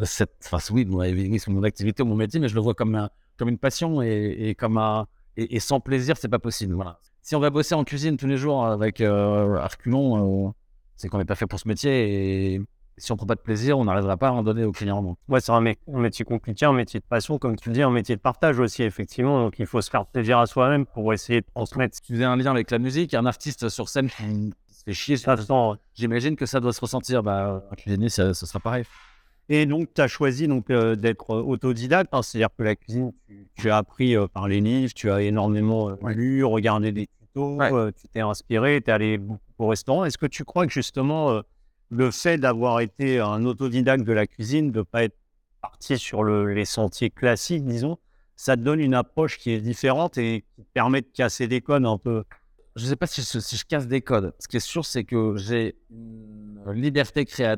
cette, 0.02 0.34
enfin, 0.44 0.58
oui, 0.72 0.86
c'est 1.38 1.50
mon 1.50 1.62
activité 1.62 2.02
ou 2.02 2.06
mon 2.06 2.16
métier, 2.16 2.40
mais 2.40 2.48
je 2.48 2.54
le 2.54 2.60
vois 2.60 2.74
comme, 2.74 3.08
comme 3.36 3.48
une 3.48 3.58
passion 3.58 4.02
et, 4.02 4.36
et 4.38 4.54
comme 4.54 4.78
un, 4.78 5.06
et, 5.36 5.60
sans 5.60 5.80
plaisir, 5.80 6.16
c'est 6.16 6.28
pas 6.28 6.38
possible. 6.38 6.74
Voilà. 6.74 7.00
Si 7.22 7.34
on 7.34 7.40
va 7.40 7.50
bosser 7.50 7.74
en 7.74 7.84
cuisine 7.84 8.16
tous 8.16 8.26
les 8.26 8.36
jours 8.36 8.66
avec 8.66 9.00
euh, 9.00 9.58
c'est 10.96 11.08
qu'on 11.08 11.18
n'est 11.18 11.24
pas 11.24 11.34
fait 11.34 11.46
pour 11.46 11.58
ce 11.58 11.66
métier 11.66 12.54
et 12.54 12.60
si 12.96 13.10
on 13.10 13.16
prend 13.16 13.26
pas 13.26 13.34
de 13.34 13.40
plaisir, 13.40 13.76
on 13.78 13.86
n'arrivera 13.86 14.16
pas 14.16 14.28
à 14.28 14.32
en 14.32 14.44
donner 14.44 14.62
au 14.64 14.70
client. 14.70 15.16
Ouais, 15.26 15.40
c'est 15.40 15.50
un, 15.50 15.60
métier 15.60 16.24
compliqué, 16.24 16.64
un 16.64 16.72
métier 16.72 17.00
de 17.00 17.04
passion, 17.04 17.38
comme 17.38 17.56
tu 17.56 17.70
dis, 17.70 17.82
un 17.82 17.90
métier 17.90 18.14
de 18.14 18.20
partage 18.20 18.60
aussi, 18.60 18.84
effectivement. 18.84 19.42
Donc 19.42 19.58
il 19.58 19.66
faut 19.66 19.80
se 19.80 19.90
faire 19.90 20.06
plaisir 20.06 20.38
à 20.38 20.46
soi-même 20.46 20.86
pour 20.86 21.12
essayer 21.12 21.40
de 21.40 21.46
transmettre. 21.52 22.00
Tu 22.00 22.12
faisais 22.12 22.24
un 22.24 22.36
lien 22.36 22.52
avec 22.52 22.70
la 22.70 22.78
musique, 22.78 23.14
un 23.14 23.26
artiste 23.26 23.68
sur 23.68 23.88
scène 23.88 24.08
qui 24.10 24.54
se 24.70 24.84
fait 24.84 24.92
chier. 24.92 25.16
J'imagine 25.94 26.36
que 26.36 26.46
ça 26.46 26.60
doit 26.60 26.72
se 26.72 26.80
ressentir. 26.80 27.24
Bah, 27.24 27.64
un 27.68 27.74
cuisinier, 27.74 28.10
ce 28.10 28.32
sera 28.32 28.60
pareil. 28.60 28.84
Et 29.48 29.66
donc, 29.66 29.92
tu 29.94 30.00
as 30.00 30.08
choisi 30.08 30.48
donc 30.48 30.70
euh, 30.70 30.96
d'être 30.96 31.30
autodidacte, 31.30 32.08
hein. 32.12 32.22
c'est-à-dire 32.22 32.48
que 32.56 32.62
la 32.62 32.76
cuisine, 32.76 33.12
tu, 33.56 33.70
as 33.70 33.76
appris 33.76 34.16
euh, 34.16 34.26
par 34.26 34.48
les 34.48 34.60
livres, 34.60 34.94
tu 34.94 35.10
as 35.10 35.20
énormément 35.20 35.90
euh, 35.90 35.96
lu, 36.12 36.44
regardé 36.44 36.92
des 36.92 37.08
euh, 37.36 37.90
tu 37.90 38.08
t'es 38.08 38.20
inspiré, 38.20 38.80
tu 38.80 38.90
es 38.90 38.92
allé 38.92 39.18
beaucoup 39.18 39.40
au 39.58 39.66
restaurant. 39.68 40.04
Est-ce 40.04 40.18
que 40.18 40.26
tu 40.26 40.44
crois 40.44 40.66
que 40.66 40.72
justement 40.72 41.30
euh, 41.30 41.42
le 41.90 42.10
fait 42.10 42.38
d'avoir 42.38 42.80
été 42.80 43.18
un 43.20 43.44
autodidacte 43.44 44.04
de 44.04 44.12
la 44.12 44.26
cuisine, 44.26 44.70
de 44.70 44.78
ne 44.78 44.84
pas 44.84 45.04
être 45.04 45.16
parti 45.60 45.98
sur 45.98 46.24
les 46.24 46.64
sentiers 46.64 47.10
classiques, 47.10 47.64
disons, 47.64 47.98
ça 48.36 48.56
te 48.56 48.62
donne 48.62 48.80
une 48.80 48.94
approche 48.94 49.38
qui 49.38 49.50
est 49.50 49.60
différente 49.60 50.18
et 50.18 50.44
qui 50.54 50.62
te 50.62 50.68
permet 50.72 51.00
de 51.00 51.08
casser 51.12 51.48
des 51.48 51.60
codes 51.60 51.86
un 51.86 51.98
peu? 51.98 52.24
Je 52.76 52.84
ne 52.84 52.88
sais 52.88 52.96
pas 52.96 53.06
si 53.06 53.22
je, 53.22 53.64
casse 53.64 53.86
des 53.86 54.00
codes. 54.00 54.34
Ce 54.40 54.48
qui 54.48 54.56
est 54.56 54.60
sûr, 54.60 54.84
c'est 54.84 55.04
que 55.04 55.36
j'ai 55.36 55.76
une 55.90 56.60
liberté 56.72 57.24
euh, 57.40 57.56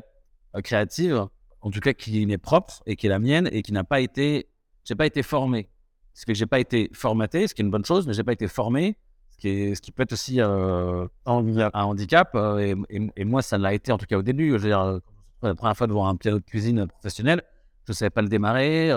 créative, 0.63 1.27
en 1.61 1.71
tout 1.71 1.79
cas 1.79 1.93
qui 1.93 2.25
m'est 2.25 2.37
propre 2.37 2.81
et 2.85 2.95
qui 2.95 3.07
est 3.07 3.09
la 3.09 3.19
mienne 3.19 3.49
et 3.51 3.61
qui 3.61 3.73
n'a 3.73 3.83
pas 3.83 3.99
été, 3.99 4.47
j'ai 4.83 4.95
pas 4.95 5.05
été 5.05 5.23
formé. 5.23 5.69
Ce 6.13 6.21
qui 6.21 6.25
fait 6.25 6.33
que 6.33 6.39
j'ai 6.39 6.45
pas 6.45 6.59
été 6.59 6.89
formaté, 6.93 7.47
ce 7.47 7.53
qui 7.53 7.61
est 7.61 7.65
une 7.65 7.71
bonne 7.71 7.85
chose, 7.85 8.07
mais 8.07 8.13
j'ai 8.13 8.23
pas 8.23 8.33
été 8.33 8.47
formé 8.47 8.97
ce 9.39 9.81
qui, 9.81 9.91
peut 9.91 10.03
être 10.03 10.13
aussi 10.13 10.41
euh, 10.41 11.05
un 11.25 11.69
handicap. 11.73 12.31
Euh, 12.35 12.75
et, 12.89 13.25
moi, 13.25 13.41
ça 13.41 13.57
l'a 13.57 13.73
été 13.73 13.91
en 13.91 13.97
tout 13.97 14.05
cas 14.05 14.17
au 14.17 14.23
début. 14.23 14.49
Je 14.49 14.53
veux 14.53 14.69
dire, 14.69 14.81
euh, 14.81 14.99
la 15.43 15.55
première 15.55 15.77
fois 15.77 15.87
de 15.87 15.93
voir 15.93 16.07
un 16.07 16.15
piano 16.15 16.39
de 16.39 16.43
cuisine 16.43 16.87
professionnel, 16.87 17.43
je 17.85 17.91
ne 17.91 17.95
savais 17.95 18.09
pas 18.09 18.21
le 18.21 18.29
démarrer. 18.29 18.91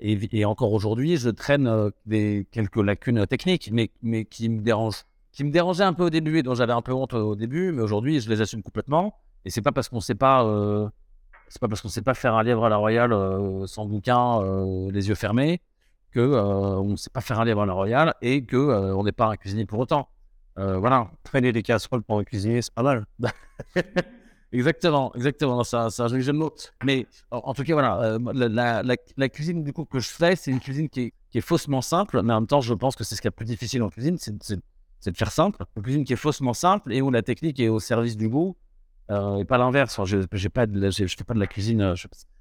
et, 0.00 0.44
encore 0.44 0.72
aujourd'hui, 0.72 1.16
je 1.16 1.30
traîne 1.30 1.90
des, 2.06 2.46
quelques 2.50 2.76
lacunes 2.76 3.26
techniques, 3.26 3.70
mais, 3.72 3.90
mais 4.02 4.24
qui 4.24 4.48
me 4.48 4.60
dérangent. 4.60 5.04
Qui 5.32 5.44
me 5.44 5.50
dérangeaient 5.50 5.84
un 5.84 5.94
peu 5.94 6.04
au 6.04 6.10
début 6.10 6.38
et 6.38 6.42
dont 6.42 6.54
j'avais 6.54 6.74
un 6.74 6.82
peu 6.82 6.92
honte 6.92 7.14
au 7.14 7.34
début, 7.34 7.72
mais 7.72 7.82
aujourd'hui, 7.82 8.20
je 8.20 8.28
les 8.28 8.42
assume 8.42 8.62
complètement. 8.62 9.16
Et 9.46 9.50
c'est 9.50 9.62
pas 9.62 9.72
parce 9.72 9.88
qu'on 9.88 10.00
sait 10.00 10.14
pas, 10.14 10.44
c'est 11.52 11.60
pas 11.60 11.68
parce 11.68 11.82
qu'on 11.82 11.88
sait 11.88 12.00
pas 12.00 12.14
faire 12.14 12.34
un 12.34 12.42
livre 12.42 12.64
à 12.64 12.70
la 12.70 12.76
Royale 12.76 13.14
sans 13.66 13.84
bouquin, 13.84 14.40
les 14.90 15.08
yeux 15.10 15.14
fermés, 15.14 15.60
que 16.12 16.20
euh, 16.20 16.78
on 16.78 16.96
sait 16.96 17.10
pas 17.10 17.20
faire 17.20 17.40
un 17.40 17.44
livre 17.44 17.62
à 17.62 17.66
la 17.66 17.72
Royale 17.72 18.14
et 18.22 18.44
que 18.44 18.56
euh, 18.56 18.94
on 18.94 19.02
n'est 19.02 19.12
pas 19.12 19.26
un 19.26 19.36
cuisinier 19.36 19.66
pour 19.66 19.80
autant. 19.80 20.08
Euh, 20.58 20.78
voilà. 20.78 21.10
Traîner 21.24 21.52
des 21.52 21.62
casseroles 21.62 22.02
pour 22.02 22.18
un 22.18 22.24
cuisinier, 22.24 22.62
c'est 22.62 22.74
pas 22.74 22.82
mal. 22.82 23.06
exactement, 24.52 25.12
exactement. 25.14 25.62
Un, 25.72 25.88
joli 25.88 26.22
jeu 26.22 26.32
de 26.32 26.38
mots. 26.38 26.54
Mais 26.84 27.06
en, 27.30 27.54
tout 27.54 27.64
cas, 27.64 27.72
voilà, 27.72 28.18
la, 28.32 28.82
la, 28.82 29.28
cuisine 29.28 29.64
du 29.64 29.72
coup 29.72 29.86
que 29.86 29.98
je 29.98 30.10
fais, 30.10 30.36
c'est 30.36 30.50
une 30.50 30.60
cuisine 30.60 30.88
qui 30.90 31.00
est, 31.00 31.14
qui 31.30 31.38
est, 31.38 31.42
faussement 31.42 31.80
simple, 31.80 32.22
mais 32.22 32.34
en 32.34 32.42
même 32.42 32.46
temps, 32.46 32.60
je 32.60 32.74
pense 32.74 32.94
que 32.94 33.04
c'est 33.04 33.16
ce 33.16 33.22
qui 33.22 33.28
est 33.28 33.30
le 33.30 33.36
plus 33.36 33.46
difficile 33.46 33.82
en 33.82 33.88
cuisine, 33.88 34.18
c'est 34.18 34.36
de 34.36 35.16
faire 35.16 35.32
simple. 35.32 35.64
Une 35.76 35.82
cuisine 35.82 36.04
qui 36.04 36.12
est 36.12 36.16
faussement 36.16 36.54
simple 36.54 36.92
et 36.92 37.00
où 37.00 37.10
la 37.10 37.22
technique 37.22 37.58
est 37.58 37.68
au 37.68 37.80
service 37.80 38.16
du 38.16 38.28
goût 38.28 38.56
et 39.10 39.44
pas 39.44 39.58
l'inverse. 39.58 40.00
je 40.04 40.16
ne 40.16 40.38
fais 40.38 40.48
pas 40.48 40.66
de 40.66 41.40
la 41.40 41.46
cuisine, 41.46 41.94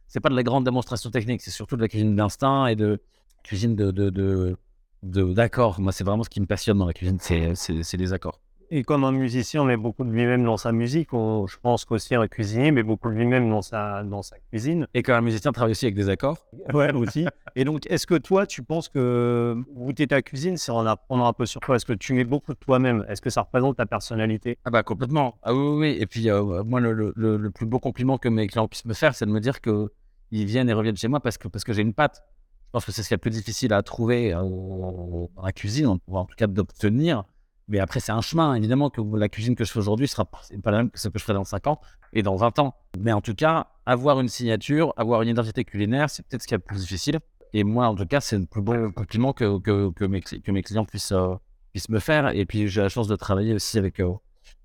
c'est 0.08 0.20
pas 0.20 0.30
de 0.30 0.36
la 0.36 0.44
grande 0.44 0.66
démonstration 0.66 1.10
technique, 1.10 1.42
c'est 1.42 1.52
surtout 1.52 1.76
de 1.76 1.82
la 1.82 1.88
cuisine 1.88 2.16
d'instinct 2.16 2.68
et 2.68 2.76
de, 2.76 3.02
cuisine 3.44 3.76
de, 3.76 4.58
d'accords. 5.04 5.80
Moi, 5.80 5.92
c'est 5.92 6.04
vraiment 6.04 6.24
ce 6.24 6.30
qui 6.30 6.42
me 6.42 6.46
passionne 6.46 6.78
dans 6.78 6.86
la 6.86 6.94
cuisine, 6.94 7.18
c'est, 7.20 7.98
les 7.98 8.14
accords. 8.14 8.40
Et 8.74 8.84
comme 8.84 9.04
un 9.04 9.12
musicien, 9.12 9.66
met 9.66 9.76
beaucoup 9.76 10.06
de 10.06 10.10
lui-même 10.10 10.46
dans 10.46 10.56
sa 10.56 10.72
musique. 10.72 11.10
je 11.12 11.58
pense 11.62 11.84
qu'aussi 11.84 12.16
un 12.16 12.26
cuisinier 12.30 12.72
met 12.72 12.84
beaucoup 12.84 13.10
de 13.10 13.16
lui-même 13.16 13.50
dans 13.50 13.62
sa, 13.62 14.02
dans 14.04 14.22
sa 14.22 14.38
cuisine. 14.40 14.88
Et 14.94 15.04
quand 15.04 15.14
un 15.14 15.20
musicien 15.20 15.52
travaille 15.52 15.72
aussi 15.72 15.86
avec 15.86 15.96
des 15.96 16.08
accords. 16.08 16.48
Ouais, 16.74 16.94
aussi. 16.94 17.26
Et 17.58 17.66
donc, 17.66 17.86
est-ce 17.90 18.08
que 18.08 18.16
toi, 18.16 18.46
tu 18.46 18.64
penses 18.64 18.88
que 18.88 19.58
goûter 19.76 20.08
ta 20.08 20.22
cuisine, 20.22 20.56
c'est 20.56 20.72
en 20.72 20.86
apprendre 20.86 21.26
un 21.26 21.34
peu 21.34 21.46
sur 21.46 21.60
toi 21.60 21.76
Est-ce 21.76 21.86
que 21.86 21.92
tu 21.92 22.14
mets 22.14 22.24
beaucoup 22.24 22.54
de 22.54 22.58
toi-même? 22.60 23.06
Est-ce 23.10 23.22
que 23.22 23.30
ça 23.30 23.42
représente 23.42 23.76
ta 23.76 23.86
personnalité? 23.86 24.58
Ah 24.64 24.70
bah 24.70 24.84
complètement. 24.84 25.38
Ah 25.44 25.54
oui, 25.54 25.78
oui. 25.78 25.98
Et 26.00 26.06
puis, 26.06 26.30
euh, 26.30 26.64
moi, 26.64 26.80
le, 26.80 26.94
le, 27.14 27.50
plus 27.52 27.66
beau 27.66 27.80
compliment 27.80 28.18
que 28.18 28.30
mes 28.30 28.48
clients 28.48 28.70
puissent 28.70 28.86
me 28.86 28.94
faire, 28.94 29.16
c'est 29.16 29.26
de 29.26 29.32
me 29.32 29.42
dire 29.42 29.60
qu'ils 29.60 29.90
viennent 30.32 30.70
et 30.70 30.74
reviennent 30.74 30.96
chez 30.96 31.10
moi 31.10 31.20
parce 31.20 31.38
que, 31.38 31.50
parce 31.50 31.66
que 31.66 31.74
j'ai 31.74 31.82
une 31.82 31.94
patte. 31.94 32.24
Je 32.68 32.70
pense 32.72 32.86
que 32.86 32.94
c'est 32.94 33.04
ce 33.04 33.10
qui 33.10 33.16
est 33.16 33.18
le 33.18 33.22
plus 33.22 33.32
difficile 33.32 33.74
à 33.74 33.84
trouver 33.84 34.34
euh, 34.34 34.40
dans 34.40 35.44
la 35.44 35.52
cuisine, 35.52 35.88
en 35.88 36.26
tout 36.26 36.36
cas 36.38 36.48
d'obtenir. 36.48 37.26
Mais 37.72 37.80
après, 37.80 38.02
c'est 38.02 38.12
un 38.12 38.20
chemin. 38.20 38.54
Évidemment 38.56 38.90
que 38.90 39.02
la 39.16 39.30
cuisine 39.30 39.56
que 39.56 39.64
je 39.64 39.72
fais 39.72 39.80
aujourd'hui 39.80 40.06
sera 40.06 40.26
pas 40.26 40.42
la 40.66 40.78
même 40.78 40.92
que 40.92 41.00
ce 41.00 41.08
que 41.08 41.18
je 41.18 41.24
ferai 41.24 41.36
dans 41.36 41.46
5 41.46 41.68
ans 41.68 41.80
et 42.12 42.22
dans 42.22 42.36
20 42.36 42.60
ans. 42.60 42.76
Mais 43.00 43.14
en 43.14 43.22
tout 43.22 43.34
cas, 43.34 43.68
avoir 43.86 44.20
une 44.20 44.28
signature, 44.28 44.94
avoir 44.98 45.22
une 45.22 45.30
identité 45.30 45.64
culinaire, 45.64 46.10
c'est 46.10 46.22
peut-être 46.28 46.42
ce 46.42 46.48
qui 46.48 46.54
est 46.54 46.58
le 46.58 46.64
plus 46.64 46.82
difficile. 46.82 47.20
Et 47.54 47.64
moi, 47.64 47.88
en 47.88 47.96
tout 47.96 48.06
cas, 48.06 48.20
c'est 48.20 48.38
le 48.38 48.46
plus 48.46 48.62
beau 48.62 48.92
compliment 48.92 49.32
que, 49.32 50.06
mes, 50.06 50.22
clients 50.62 50.84
puissent, 50.84 51.14
euh, 51.14 51.36
puissent 51.72 51.88
me 51.88 52.00
faire. 52.00 52.36
Et 52.36 52.46
puis, 52.46 52.68
j'ai 52.68 52.82
la 52.82 52.90
chance 52.90 53.08
de 53.08 53.16
travailler 53.16 53.54
aussi 53.54 53.78
avec, 53.78 54.02
euh, 54.02 54.12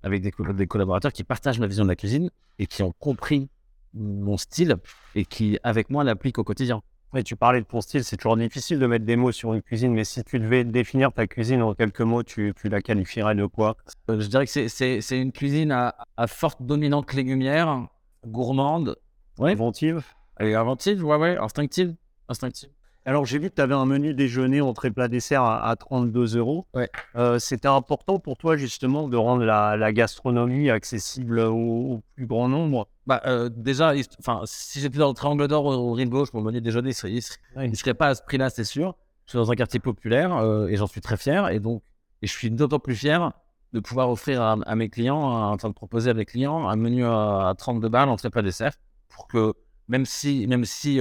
des, 0.03 0.67
collaborateurs 0.67 1.13
qui 1.13 1.23
partagent 1.23 1.59
ma 1.59 1.67
vision 1.67 1.85
de 1.85 1.89
la 1.89 1.95
cuisine 1.95 2.29
et 2.59 2.67
qui 2.67 2.83
ont 2.83 2.93
compris 2.99 3.49
mon 3.93 4.35
style 4.35 4.75
et 5.15 5.23
qui, 5.23 5.57
avec 5.63 5.89
moi, 5.89 6.03
l'appliquent 6.03 6.39
au 6.39 6.43
quotidien 6.43 6.83
tu 7.23 7.35
parlais 7.35 7.61
de 7.61 7.65
ton 7.65 7.81
style, 7.81 8.03
c'est 8.03 8.17
toujours 8.17 8.37
difficile 8.37 8.79
de 8.79 8.85
mettre 8.87 9.05
des 9.05 9.15
mots 9.15 9.31
sur 9.31 9.53
une 9.53 9.61
cuisine, 9.61 9.93
mais 9.93 10.03
si 10.03 10.23
tu 10.23 10.39
devais 10.39 10.63
définir 10.63 11.11
ta 11.11 11.27
cuisine 11.27 11.61
en 11.61 11.73
quelques 11.73 12.01
mots, 12.01 12.23
tu, 12.23 12.53
la 12.65 12.81
qualifierais 12.81 13.35
de 13.35 13.45
quoi? 13.45 13.77
Euh, 14.09 14.19
Je 14.19 14.27
dirais 14.27 14.45
que 14.45 14.67
c'est 14.67 15.21
une 15.21 15.31
cuisine 15.31 15.71
à, 15.71 16.27
forte 16.27 16.61
dominante 16.61 17.13
légumière, 17.13 17.87
gourmande. 18.25 18.97
Inventive 19.39 20.03
Et 20.39 20.55
inventive, 20.55 21.03
ouais, 21.05 21.17
ouais, 21.17 21.37
instinctive. 21.37 21.95
instinctive. 22.27 22.69
Alors, 23.07 23.25
j'ai 23.25 23.39
vu 23.39 23.49
que 23.49 23.55
tu 23.55 23.61
avais 23.61 23.73
un 23.73 23.85
menu 23.85 24.13
déjeuner, 24.13 24.59
entrée, 24.59 24.91
plat, 24.91 25.07
dessert 25.07 25.41
à, 25.41 25.73
32 25.77 26.35
euros. 26.35 26.67
Ouais. 26.73 26.89
Euh, 27.15 27.39
c'était 27.39 27.69
important 27.69 28.19
pour 28.19 28.35
toi, 28.37 28.57
justement, 28.57 29.07
de 29.07 29.15
rendre 29.15 29.45
la, 29.45 29.93
gastronomie 29.93 30.69
accessible 30.69 31.39
au, 31.39 32.03
plus 32.15 32.25
grand 32.25 32.49
nombre? 32.49 32.89
Bah, 33.05 33.21
euh, 33.25 33.47
Déjà, 33.47 33.93
enfin, 34.19 34.41
si 34.43 34.81
j'étais 34.81 34.97
dans 34.97 35.07
le 35.07 35.13
Triangle 35.13 35.47
d'Or 35.47 35.67
au 35.67 35.93
Rainbow, 35.93 36.25
pour 36.25 36.41
le 36.41 36.45
menu 36.47 36.59
déjeuner, 36.59 36.91
il 37.05 37.15
ne 37.55 37.75
serait, 37.75 37.93
pas 37.93 38.07
à 38.07 38.15
ce 38.15 38.23
prix-là, 38.23 38.49
c'est 38.49 38.65
sûr. 38.65 38.93
Je 39.23 39.29
suis 39.29 39.37
dans 39.37 39.49
un 39.49 39.55
quartier 39.55 39.79
populaire 39.79 40.35
euh, 40.35 40.67
et 40.67 40.75
j'en 40.75 40.87
suis 40.87 40.99
très 40.99 41.15
fier. 41.15 41.47
Et 41.47 41.61
donc, 41.61 41.83
et 42.21 42.27
je 42.27 42.33
suis 42.33 42.51
d'autant 42.51 42.79
plus 42.79 42.95
fier 42.95 43.31
de 43.71 43.79
pouvoir 43.79 44.09
offrir 44.09 44.41
à, 44.41 44.75
mes 44.75 44.89
clients, 44.89 45.21
en 45.21 45.55
train 45.55 45.69
de 45.69 45.73
proposer 45.73 46.09
à 46.09 46.13
mes 46.13 46.25
clients 46.25 46.67
un 46.67 46.75
menu 46.75 47.05
à, 47.05 47.53
32 47.57 47.87
balles, 47.87 48.09
entrée, 48.09 48.29
plat, 48.29 48.41
dessert, 48.41 48.73
pour 49.07 49.27
que 49.27 49.53
même 49.87 50.05
si, 50.05 50.45
même 50.47 50.65
si 50.65 50.99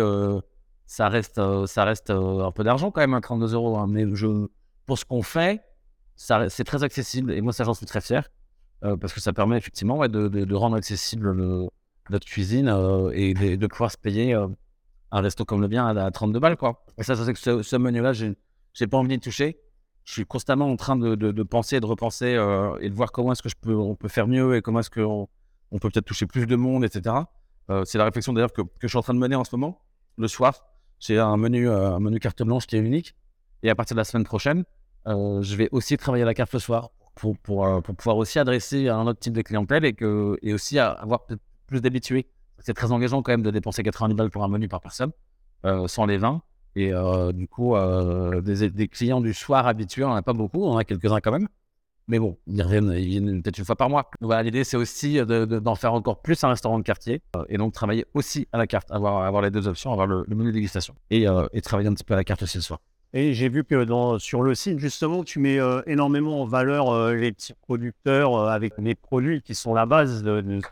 ça 0.87 1.09
reste, 1.09 1.38
euh, 1.38 1.66
ça 1.66 1.85
reste 1.85 2.11
euh, 2.11 2.45
un 2.45 2.52
peu 2.52 2.62
d'argent 2.62 2.90
quand 2.90 3.00
même, 3.00 3.14
à 3.14 3.19
hein, 3.19 3.21
32 3.21 3.55
euros. 3.55 3.76
Hein, 3.76 3.87
mais 3.88 4.05
je, 4.14 4.47
pour 4.87 4.99
ce 4.99 5.05
qu'on 5.05 5.23
fait, 5.23 5.62
c'est 6.16 6.64
très 6.64 6.83
accessible 6.85 7.33
et 7.33 7.40
moi, 7.40 7.52
ça, 7.52 7.64
j'en 7.64 7.75
suis 7.75 7.87
très 7.87 8.00
fier. 8.00 8.31
parce 8.81 9.12
que 9.12 9.21
ça 9.21 9.33
permet 9.33 9.59
effectivement 9.59 10.07
de, 10.09 10.55
rendre 10.55 10.76
accessible 10.76 11.33
le, 11.33 11.66
notre 12.09 12.26
cuisine 12.26 12.69
et 13.12 13.35
de, 13.35 13.66
pouvoir 13.66 13.90
se 13.90 13.99
payer 13.99 14.33
un 14.33 15.21
resto 15.21 15.45
comme 15.45 15.61
le 15.61 15.69
bien 15.69 15.87
à, 15.87 16.11
32 16.11 16.38
balles. 16.40 16.57
Quoi. 16.57 16.87
Et 16.97 17.02
ça, 17.02 17.16
c'est 17.16 17.33
que 17.35 17.62
ce, 17.62 17.76
menu-là, 17.76 18.12
j'ai 18.14 18.87
pas 18.87 18.97
envie 18.97 19.19
de 19.19 19.23
toucher. 19.23 19.61
Je 20.05 20.12
suis 20.12 20.25
constamment 20.25 20.71
en 20.71 20.76
train 20.76 20.97
de, 20.97 21.43
penser, 21.43 21.81
de 21.81 21.87
repenser 21.87 22.38
et 22.81 22.88
de 22.88 22.95
voir 22.95 23.12
comment 23.12 23.33
est-ce 23.33 23.43
que 23.43 23.50
je 23.50 23.71
on 23.73 23.95
peut 23.95 24.09
faire 24.09 24.28
mieux 24.28 24.57
et 24.57 24.62
comment 24.62 24.81
est-ce 24.81 24.90
qu'on 24.90 25.28
on 25.71 25.78
peut 25.78 25.90
peut-être 25.90 26.07
toucher 26.07 26.26
plus 26.26 26.47
de 26.47 26.57
monde, 26.57 26.83
etc. 26.83 27.14
c'est 27.85 27.99
la 27.99 28.05
réflexion 28.05 28.33
d'ailleurs 28.33 28.55
que, 28.55 28.62
que, 28.62 28.69
je 28.83 28.88
suis 28.88 28.99
en 28.99 29.02
train 29.02 29.14
de 29.14 29.19
mener 29.19 29.37
en 29.37 29.45
ce 29.45 29.55
moment. 29.55 29.83
Le 30.16 30.28
soir, 30.28 30.55
j'ai 30.99 31.19
un 31.19 31.37
menu, 31.37 31.69
un 31.69 32.00
menu 32.00 32.19
carte 32.21 32.43
blanche 32.43 32.67
qui 32.67 32.76
est 32.76 32.81
unique. 32.81 33.15
Et 33.62 33.71
à 33.71 33.75
partir 33.75 33.95
de 33.95 34.00
la 34.00 34.05
semaine 34.05 34.25
prochaine, 34.25 34.65
je 35.07 35.57
vais 35.57 35.69
aussi 35.73 35.97
travailler 35.97 36.25
la 36.25 36.35
carte 36.35 36.53
le 36.53 36.59
soir 36.59 36.91
pour, 37.15 37.37
pour, 37.38 37.83
pour, 37.83 37.95
pouvoir 37.95 38.17
aussi 38.17 38.38
adresser 38.38 38.88
un 38.88 39.07
autre 39.07 39.21
type 39.21 39.33
de 39.33 39.43
clientèle 39.43 39.85
et, 39.85 39.95
que, 39.95 40.38
et 40.43 40.53
aussi 40.53 40.79
avoir 40.79 41.26
plus 41.67 41.81
d'habitués. 41.81 42.26
C'est 42.59 42.75
très 42.75 42.93
engageant 42.93 43.23
quand 43.23 43.33
même 43.33 43.43
de 43.43 43.50
dépenser 43.50 43.83
90 43.83 44.15
balles 44.15 44.31
pour 44.31 44.45
un 44.45 44.49
menu 44.49 44.69
par 44.69 44.81
personne, 44.81 45.12
euh, 45.65 45.87
sans 45.88 46.07
les 46.07 46.17
vins. 46.17 46.43
Et 46.75 46.93
euh, 46.93 47.33
du 47.33 47.49
coup, 47.49 47.75
euh, 47.75 48.41
des, 48.41 48.71
des, 48.71 48.88
clients 48.88 49.21
du 49.21 49.35
soir 49.35 49.67
habitués, 49.67 50.05
on 50.05 50.09
n'en 50.09 50.17
a 50.17 50.23
pas 50.23 50.33
beaucoup, 50.33 50.65
on 50.65 50.73
en 50.73 50.76
a 50.76 50.85
quelques-uns 50.85 51.21
quand 51.21 51.33
même. 51.33 51.49
Mais 52.08 52.18
bon, 52.18 52.36
ils 52.46 52.62
reviennent, 52.62 52.92
ils 52.96 53.06
viennent 53.06 53.42
peut-être 53.42 53.58
une 53.58 53.64
fois 53.64 53.76
par 53.76 53.90
mois. 53.90 54.10
Voilà, 54.20 54.42
l'idée, 54.42 54.64
c'est 54.64 54.76
aussi 54.76 55.18
d'en 55.25 55.75
faire 55.75 55.94
encore 55.94 56.22
plus 56.22 56.42
un 56.44 56.48
restaurant 56.48 56.78
de 56.78 56.84
quartier 56.84 57.22
et 57.48 57.58
donc 57.58 57.72
travailler 57.72 58.06
aussi 58.14 58.46
à 58.52 58.58
la 58.58 58.66
carte, 58.66 58.90
avoir, 58.90 59.22
avoir 59.22 59.42
les 59.42 59.50
deux 59.50 59.66
options, 59.66 59.92
avoir 59.92 60.06
le, 60.06 60.25
le 60.26 60.36
menu 60.36 60.52
dégustation 60.52 60.94
et, 61.10 61.26
et 61.52 61.60
travailler 61.60 61.88
un 61.88 61.94
petit 61.94 62.04
peu 62.04 62.14
à 62.14 62.16
la 62.16 62.25
carte 62.25 62.42
aussi 62.42 62.58
le 62.58 62.62
soir. 62.62 62.80
Et 63.18 63.32
j'ai 63.32 63.48
vu 63.48 63.64
que 63.64 63.84
dans, 63.84 64.18
sur 64.18 64.42
le 64.42 64.54
site, 64.54 64.78
justement, 64.78 65.25
tu 65.25 65.38
mets 65.38 65.58
euh, 65.58 65.80
énormément 65.86 66.42
en 66.42 66.44
valeur 66.44 66.90
euh, 66.90 67.14
les 67.14 67.32
petits 67.32 67.54
producteurs 67.54 68.34
euh, 68.34 68.48
avec 68.48 68.75
les 68.76 68.94
produits 68.94 69.40
qui 69.40 69.54
sont 69.54 69.72
la 69.72 69.86
base 69.86 70.22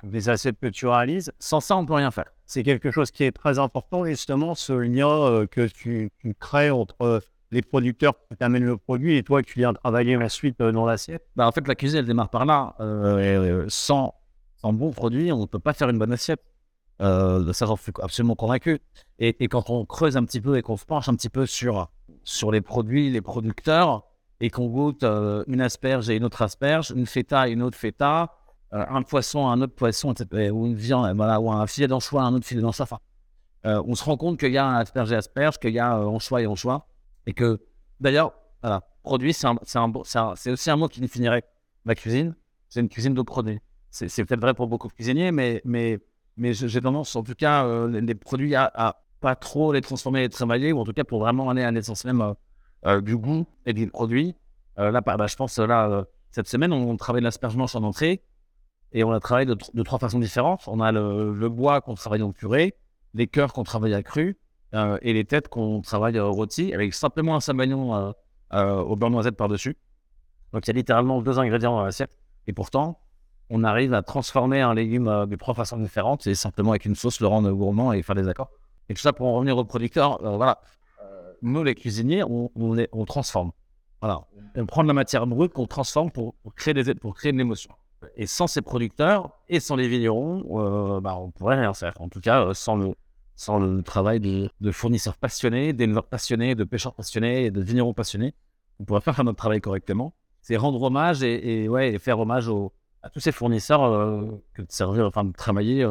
des 0.03 0.29
assets 0.29 0.53
que 0.53 0.67
tu 0.67 0.87
réalises. 0.87 1.33
Sans 1.39 1.61
ça, 1.61 1.75
on 1.77 1.83
ne 1.83 1.87
peut 1.87 1.95
rien 1.95 2.11
faire. 2.11 2.27
C'est 2.45 2.63
quelque 2.63 2.91
chose 2.91 3.11
qui 3.11 3.25
est 3.25 3.33
très 3.33 3.59
important, 3.59 4.05
justement, 4.05 4.55
ce 4.55 4.75
lien 4.75 5.47
que 5.51 5.67
tu, 5.67 6.11
crées 6.39 6.71
entre 6.71 7.23
les 7.55 7.63
producteurs 7.63 8.15
qui 8.31 8.37
t'amènent 8.37 8.65
le 8.65 8.77
produit 8.77 9.17
et 9.17 9.23
toi 9.23 9.43
qui 9.43 9.55
viens 9.57 9.73
travailler 9.73 10.17
ensuite 10.17 10.59
dans 10.59 10.85
l'assiette. 10.85 11.27
Bah, 11.37 11.47
en 11.49 11.53
fait, 11.53 11.67
la 11.67 11.75
cuisine, 11.75 12.01
elle 12.01 12.07
démarre 12.07 12.31
par 12.31 12.45
là. 12.45 12.75
sans, 13.69 14.15
sans 14.57 14.73
bon 14.73 14.91
produit, 14.91 15.33
on 15.33 15.41
ne 15.41 15.47
peut 15.47 15.59
pas 15.59 15.73
faire 15.73 15.89
une 15.89 15.99
bonne 15.99 16.13
assiette. 16.13 16.43
Euh, 17.01 17.53
ça, 17.53 17.67
j'en 17.67 17.77
suis 17.77 17.93
absolument 18.03 18.37
convaincu. 18.37 18.81
Et, 19.19 19.43
et, 19.43 19.49
quand 19.49 19.69
on 19.71 19.85
creuse 19.85 20.17
un 20.17 20.25
petit 20.25 20.41
peu 20.41 20.57
et 20.57 20.63
qu'on 20.63 20.77
se 20.77 20.85
penche 20.85 21.09
un 21.09 21.15
petit 21.15 21.29
peu 21.29 21.45
sur 21.45 21.89
sur 22.25 22.51
les 22.51 22.61
produits, 22.61 23.11
les 23.11 23.21
producteurs, 23.21 24.05
et 24.41 24.51
qu'on 24.51 24.67
goûte 24.67 25.05
euh, 25.05 25.45
une 25.47 25.61
asperge 25.61 26.11
et 26.11 26.17
une 26.17 26.25
autre 26.25 26.43
asperge, 26.43 26.91
une 26.91 27.07
feta 27.07 27.49
et 27.49 27.53
une 27.53 27.63
autre 27.63 27.79
feta, 27.79 28.35
euh, 28.73 28.85
un 28.89 29.03
poisson, 29.03 29.47
un 29.47 29.61
autre 29.61 29.75
poisson, 29.75 30.13
ou 30.53 30.67
une 30.67 30.75
viande, 30.75 31.17
voilà, 31.17 31.41
ou 31.41 31.51
un 31.51 31.67
filet 31.67 31.87
d'anchois, 31.87 32.23
un 32.23 32.35
autre 32.35 32.47
filet 32.47 32.61
d'anchois. 32.61 32.87
Euh, 33.67 33.83
on 33.87 33.95
se 33.95 34.05
rend 34.05 34.17
compte 34.17 34.39
qu'il 34.39 34.53
y 34.53 34.59
a 34.59 34.77
asperge 34.77 35.13
et 35.13 35.17
asperge, 35.17 35.59
qu'il 35.59 35.73
y 35.73 35.79
a 35.79 35.99
anchois 35.99 36.43
et 36.43 36.47
anchois, 36.47 36.87
et 37.27 37.33
que 37.33 37.61
d'ailleurs, 38.01 38.35
voilà, 38.63 38.83
produit, 39.03 39.35
c'est 39.35 40.51
aussi 40.51 40.71
un 40.71 40.77
mot 40.77 40.89
qui 40.89 41.01
définirait 41.01 41.45
ma 41.85 41.95
cuisine. 41.95 42.35
C'est 42.69 42.81
une 42.81 42.89
cuisine 42.89 43.15
de 43.15 43.23
produits. 43.23 43.61
C'est 43.91 44.25
peut-être 44.25 44.41
vrai 44.41 44.55
pour 44.55 44.67
beaucoup 44.67 44.89
de 44.89 44.93
cuisiniers, 44.93 45.31
mais, 45.31 45.63
mais, 45.65 45.99
mais 46.37 46.53
j'ai 46.53 46.81
tendance, 46.81 47.15
en 47.15 47.23
tout 47.23 47.35
cas, 47.35 47.87
les 47.87 48.15
produits 48.15 48.55
à 48.55 49.05
pas 49.25 49.37
trop 49.37 49.73
les 49.73 49.81
transformer 49.81 50.19
et 50.19 50.23
les 50.25 50.29
travailler, 50.29 50.75
ou 50.75 50.81
en 50.81 50.85
tout 50.85 50.93
cas 50.93 51.03
pour 51.03 51.19
vraiment 51.19 51.49
aller 51.49 51.63
à 51.63 51.71
l'essence 51.71 52.05
même 52.05 52.21
euh, 52.21 52.35
euh, 52.85 53.01
du 53.01 53.17
goût 53.17 53.47
et 53.65 53.73
du 53.73 53.87
produit. 53.87 54.35
Euh, 54.79 54.91
là, 54.91 55.01
bah, 55.01 55.17
je 55.27 55.35
pense, 55.35 55.59
là, 55.59 56.05
cette 56.31 56.47
semaine, 56.47 56.75
on, 56.75 56.95
travaille 56.99 57.23
l'aspergement 57.23 57.65
en 57.73 57.85
entrée 57.85 58.23
et 58.93 59.03
on 59.03 59.13
a 59.13 59.21
travaillé 59.21 59.47
de, 59.47 59.83
trois 59.83 59.99
façons 59.99 60.19
différentes. 60.19 60.65
On 60.67 60.79
a 60.79 60.93
le, 60.93 61.49
bois 61.49 61.81
qu'on 61.81 61.95
travaille 61.95 62.21
en 62.21 62.33
purée, 62.33 62.75
les 63.15 63.27
cœurs 63.27 63.55
qu'on 63.55 63.65
travaille 63.65 63.95
à 63.95 64.03
cru 64.03 64.37
et 65.03 65.13
les 65.13 65.25
têtes 65.25 65.49
qu'on 65.49 65.81
travaille 65.81 66.19
rôti 66.19 66.75
avec 66.75 66.95
simplement 66.95 67.37
un 67.37 67.41
sabayon 67.41 68.15
au 68.53 68.97
beurre 68.97 69.11
noisette 69.11 69.37
par-dessus. 69.37 69.77
Donc 70.53 70.67
il 70.67 70.69
y 70.69 70.71
a 70.71 70.75
littéralement 70.75 71.21
deux 71.23 71.39
ingrédients 71.39 71.77
dans 71.77 71.85
l'assiette. 71.85 72.17
Et 72.47 72.53
pourtant, 72.53 73.01
on 73.51 73.65
arrive 73.65 73.95
à 73.95 74.03
transformer 74.03 74.61
un 74.61 74.75
légume 74.75 75.27
de 75.27 75.37
trois 75.37 75.55
façons 75.55 75.77
différentes 75.77 76.27
et 76.27 76.35
simplement 76.35 76.71
avec 76.71 76.85
une 76.85 76.95
sauce 76.95 77.21
le 77.21 77.27
rendre 77.27 77.51
gourmand 77.53 77.93
et 77.93 78.03
faire 78.03 78.15
des 78.17 78.29
accords. 78.29 78.51
Et 78.89 78.95
tout 78.95 79.01
ça 79.01 79.13
pour 79.13 79.27
en 79.27 79.35
revenir 79.35 79.57
au 79.57 79.65
producteur, 79.65 80.23
euh, 80.25 80.37
voilà. 80.37 80.61
Euh, 81.03 81.33
nous, 81.43 81.63
les 81.63 81.75
cuisiniers, 81.75 82.23
on, 82.25 83.05
transforme. 83.07 83.53
Voilà. 84.01 84.21
On 84.57 84.67
prend 84.67 84.83
de 84.83 84.89
la 84.89 84.95
matière 84.95 85.27
brute 85.27 85.53
qu'on 85.53 85.67
transforme 85.67 86.11
pour, 86.11 86.35
créer 86.57 86.75
des, 86.75 86.95
pour 86.95 87.15
créer 87.15 87.33
de 87.33 87.39
l'émotion. 87.39 87.71
Et 88.17 88.27
sans 88.27 88.47
ces 88.47 88.61
producteurs 88.61 89.31
et 89.49 89.61
sans 89.61 89.77
les 89.77 89.89
vignerons, 89.89 90.45
euh, 90.59 91.01
bah, 91.01 91.17
on 91.17 91.31
pourrait 91.31 91.57
rien 91.57 91.73
faire. 91.73 91.95
En 92.01 92.09
tout 92.09 92.21
cas, 92.21 92.53
sans 92.53 92.77
le, 92.77 92.95
sans 93.37 93.59
le 93.59 93.83
travail 93.83 94.21
de, 94.21 94.51
fournisseurs 94.71 95.17
passionnés, 95.17 95.73
d'éleveurs 95.73 96.07
passionnés, 96.07 96.55
de 96.55 96.65
pêcheurs 96.65 96.95
passionnés 96.95 97.47
et 97.47 97.51
de 97.51 97.61
vignerons 97.61 97.95
passionnés, 97.95 98.35
on 98.81 98.85
pourrait 98.85 99.01
faire 99.01 99.23
notre 99.25 99.39
travail 99.39 99.61
correctement. 99.61 100.15
C'est 100.43 100.57
rendre 100.57 100.83
hommage 100.83 101.23
et, 101.23 101.69
ouais, 101.69 101.93
et 101.95 101.99
faire 101.99 102.21
hommage 102.21 102.51
à 103.03 103.11
tous 103.11 103.21
ces 103.21 103.33
fournisseurs 103.33 103.83
que 104.53 104.63
de 104.63 104.71
servir, 104.71 105.07
enfin 105.07 105.25
de 105.25 105.33
travailler 105.33 105.87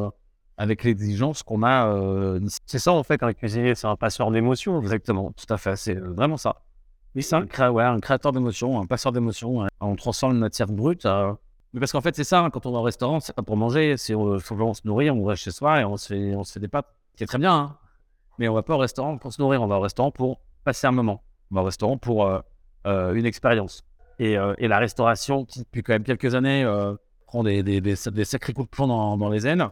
avec 0.57 0.83
l'exigence 0.83 1.43
qu'on 1.43 1.63
a. 1.63 1.87
Euh, 1.87 2.39
c'est 2.65 2.79
ça, 2.79 2.93
en 2.93 3.03
fait, 3.03 3.23
un 3.23 3.33
cuisinier, 3.33 3.75
c'est 3.75 3.87
un 3.87 3.95
passeur 3.95 4.31
d'émotions. 4.31 4.81
Exactement, 4.81 5.31
tout 5.31 5.51
à 5.51 5.57
fait, 5.57 5.75
c'est 5.75 5.97
euh, 5.97 6.13
vraiment 6.13 6.37
ça. 6.37 6.61
Oui, 7.15 7.23
c'est 7.23 7.35
un, 7.35 7.41
un, 7.41 7.99
créateur 7.99 8.31
d'émotions, 8.31 8.79
un 8.79 8.85
passeur 8.85 9.11
d'émotions. 9.11 9.67
On 9.79 9.95
transforme 9.95 10.33
une 10.33 10.39
matière 10.39 10.67
brute. 10.67 11.05
Mais 11.73 11.79
parce 11.79 11.91
qu'en 11.91 12.01
fait, 12.01 12.15
c'est 12.15 12.23
ça, 12.23 12.41
hein, 12.41 12.49
quand 12.49 12.65
on 12.65 12.71
va 12.71 12.79
au 12.79 12.83
restaurant, 12.83 13.19
c'est 13.19 13.35
pas 13.35 13.43
pour 13.43 13.57
manger, 13.57 13.97
c'est 13.97 14.15
euh, 14.15 14.39
simplement 14.39 14.73
se 14.73 14.81
nourrir, 14.85 15.15
on 15.15 15.23
va 15.23 15.35
chez 15.35 15.51
soi 15.51 15.81
et 15.81 15.85
on 15.85 15.97
se 15.97 16.07
fait, 16.07 16.35
on 16.35 16.43
se 16.43 16.53
fait 16.53 16.59
des 16.59 16.67
pâtes, 16.67 16.87
qui 17.15 17.23
est 17.23 17.27
très 17.27 17.37
bien. 17.37 17.55
Hein. 17.55 17.77
Mais 18.39 18.47
on 18.47 18.53
va 18.53 18.63
pas 18.63 18.75
au 18.75 18.79
restaurant 18.79 19.17
pour 19.17 19.33
se 19.33 19.41
nourrir, 19.41 19.61
on 19.61 19.67
va 19.67 19.77
au 19.77 19.81
restaurant 19.81 20.11
pour 20.11 20.41
passer 20.63 20.87
un 20.87 20.91
moment. 20.91 21.23
On 21.51 21.55
va 21.55 21.61
au 21.61 21.65
restaurant 21.65 21.97
pour 21.97 22.27
une 22.85 23.25
expérience. 23.25 23.83
Et, 24.19 24.33
et, 24.57 24.67
la 24.67 24.79
restauration, 24.79 25.45
qui 25.45 25.59
depuis 25.59 25.83
quand 25.83 25.93
même 25.93 26.03
quelques 26.03 26.33
années 26.33 26.65
prend 27.33 27.43
des, 27.43 27.63
des, 27.63 27.95
sacrés 27.95 28.53
coups 28.53 28.67
de 28.67 28.69
plomb 28.69 28.87
dans, 29.17 29.29
les 29.29 29.47
aines, 29.47 29.69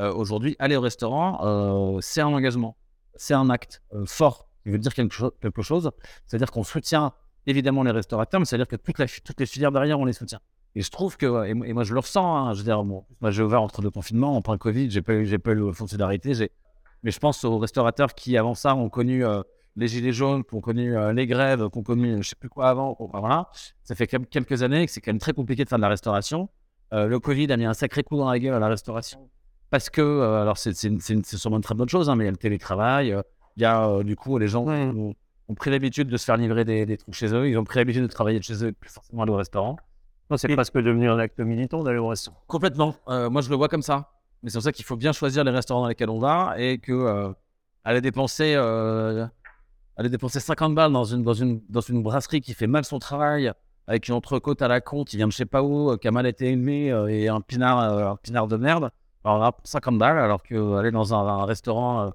euh, 0.00 0.12
aujourd'hui, 0.12 0.56
aller 0.58 0.74
au 0.74 0.80
restaurant, 0.80 1.38
euh, 1.44 2.00
c'est 2.00 2.20
un 2.20 2.32
engagement, 2.32 2.76
c'est 3.14 3.34
un 3.34 3.48
acte 3.50 3.82
euh, 3.92 4.04
fort 4.06 4.48
qui 4.64 4.70
veut 4.70 4.78
dire 4.78 4.92
quelque, 4.92 5.62
chose. 5.62 5.90
C'est-à-dire 6.26 6.50
qu'on 6.50 6.64
soutient 6.64 7.12
évidemment 7.46 7.84
les 7.84 7.92
restaurateurs, 7.92 8.40
mais 8.40 8.46
c'est-à-dire 8.46 8.66
que 8.66 8.74
toutes, 8.74 8.96
toutes, 9.24 9.38
les 9.38 9.46
filières 9.46 9.70
derrière, 9.70 10.00
on 10.00 10.04
les 10.04 10.12
soutient. 10.12 10.40
Et 10.74 10.82
je 10.82 10.90
trouve 10.90 11.16
que, 11.16 11.46
et, 11.46 11.54
moi 11.54 11.84
je 11.84 11.94
le 11.94 12.00
ressens, 12.00 12.36
hein, 12.36 12.52
je 12.52 12.58
veux 12.58 12.64
dire, 12.64 12.82
moi 12.82 13.04
j'ai 13.30 13.44
ouvert 13.44 13.62
entre 13.62 13.80
deux 13.80 13.90
confinements, 13.90 14.36
en 14.36 14.42
plein 14.42 14.58
Covid, 14.58 14.90
j'ai 14.90 15.02
pas, 15.02 15.14
eu, 15.14 15.38
pas 15.38 15.52
eu 15.52 15.54
le 15.54 15.72
fonds 15.72 15.84
de 15.84 15.90
solidarité, 15.90 16.34
mais 17.04 17.12
je 17.12 17.20
pense 17.20 17.44
aux 17.44 17.58
restaurateurs 17.58 18.14
qui 18.14 18.36
avant 18.36 18.54
ça 18.54 18.74
ont 18.74 18.88
connu 18.88 19.22
les 19.76 19.86
gilets 19.86 20.12
jaunes, 20.12 20.42
qui 20.42 20.54
ont 20.54 20.60
connu 20.60 20.96
les 21.12 21.26
grèves, 21.28 21.70
qui 21.70 21.78
ont 21.78 21.82
connu 21.84 22.20
je 22.22 22.30
sais 22.30 22.36
plus 22.36 22.48
quoi 22.48 22.68
avant, 22.68 22.96
voilà. 23.12 23.48
Ça 23.84 23.94
fait 23.94 24.08
quelques 24.08 24.62
années 24.64 24.86
que 24.86 24.90
c'est 24.90 25.00
quand 25.00 25.12
même 25.12 25.20
très 25.20 25.32
compliqué 25.32 25.62
de 25.62 25.68
faire 25.68 25.78
de 25.78 25.82
la 25.82 25.88
restauration. 25.88 26.48
le 26.90 27.18
Covid 27.18 27.52
a 27.52 27.56
mis 27.56 27.66
un 27.66 27.74
sacré 27.74 28.02
coup 28.02 28.16
dans 28.16 28.28
la 28.28 28.40
gueule 28.40 28.54
à 28.54 28.58
la 28.58 28.68
restauration 28.68 29.28
parce 29.74 29.90
que, 29.90 30.00
euh, 30.00 30.42
alors 30.42 30.56
c'est 30.56 30.72
sûrement 30.72 31.56
une 31.56 31.62
très 31.64 31.74
bonne 31.74 31.88
chose, 31.88 32.08
hein, 32.08 32.14
mais 32.14 32.22
il 32.22 32.26
y 32.26 32.28
a 32.28 32.30
le 32.30 32.36
télétravail, 32.36 33.12
euh, 33.12 33.22
il 33.56 33.62
y 33.62 33.64
a 33.64 33.88
euh, 33.88 34.04
du 34.04 34.14
coup 34.14 34.38
les 34.38 34.46
gens 34.46 34.64
ont, 34.68 35.14
pris 35.56 35.72
l'habitude 35.72 36.06
de 36.06 36.16
se 36.16 36.24
faire 36.24 36.36
livrer 36.36 36.64
des, 36.64 36.96
trucs 36.96 37.12
chez 37.12 37.34
eux, 37.34 37.48
ils 37.48 37.58
ont 37.58 37.64
pris 37.64 37.80
l'habitude 37.80 38.02
de 38.02 38.06
travailler 38.06 38.38
de 38.38 38.44
chez 38.44 38.64
eux, 38.64 38.70
plus 38.70 38.90
forcément 38.90 39.22
aller 39.22 39.32
au 39.32 39.36
restaurant. 39.36 39.76
C'est 40.36 40.54
presque 40.54 40.78
devenu 40.78 41.10
un 41.10 41.18
acte 41.18 41.40
militant 41.40 41.82
d'aller 41.82 41.98
au 41.98 42.06
restaurant. 42.06 42.40
Complètement, 42.46 42.94
moi 43.08 43.42
je 43.42 43.50
le 43.50 43.56
vois 43.56 43.66
comme 43.66 43.82
ça. 43.82 44.12
Mais 44.44 44.50
c'est 44.50 44.58
pour 44.58 44.62
ça 44.62 44.70
qu'il 44.72 44.84
faut 44.84 44.96
bien 44.96 45.12
choisir 45.12 45.42
les 45.42 45.50
restaurants 45.50 45.82
dans 45.82 45.88
lesquels 45.88 46.10
on 46.10 46.20
va 46.20 46.54
et 46.58 46.78
que 46.78 47.34
aller 47.82 48.00
dépenser 48.00 48.54
aller 48.54 50.08
dépenser 50.08 50.40
50 50.40 50.74
balles 50.74 50.92
dans 50.92 51.04
une, 51.04 51.22
dans, 51.22 51.34
une, 51.34 51.60
dans 51.68 51.80
une 51.80 52.02
brasserie 52.02 52.40
qui 52.40 52.52
fait 52.54 52.66
mal 52.66 52.84
son 52.84 52.98
travail, 52.98 53.52
avec 53.86 54.08
une 54.08 54.14
entrecôte 54.14 54.60
à 54.60 54.68
la 54.68 54.80
con 54.80 55.04
qui 55.04 55.16
vient 55.16 55.26
de 55.26 55.32
je 55.32 55.36
sais 55.36 55.46
pas 55.46 55.62
où, 55.62 55.96
qui 55.96 56.08
a 56.08 56.10
mal 56.10 56.26
été 56.26 56.50
élevé 56.50 56.86
et 57.08 57.28
un 57.28 57.40
pinard, 57.40 57.78
un 57.78 58.16
pinard 58.16 58.48
de 58.48 58.56
merde, 58.56 58.90
alors, 59.24 59.58
50 59.64 59.98
balles, 59.98 60.18
alors 60.18 60.42
qu'aller 60.42 60.90
dans 60.90 61.14
un, 61.14 61.44
restaurant 61.46 62.02
euh, 62.02 62.10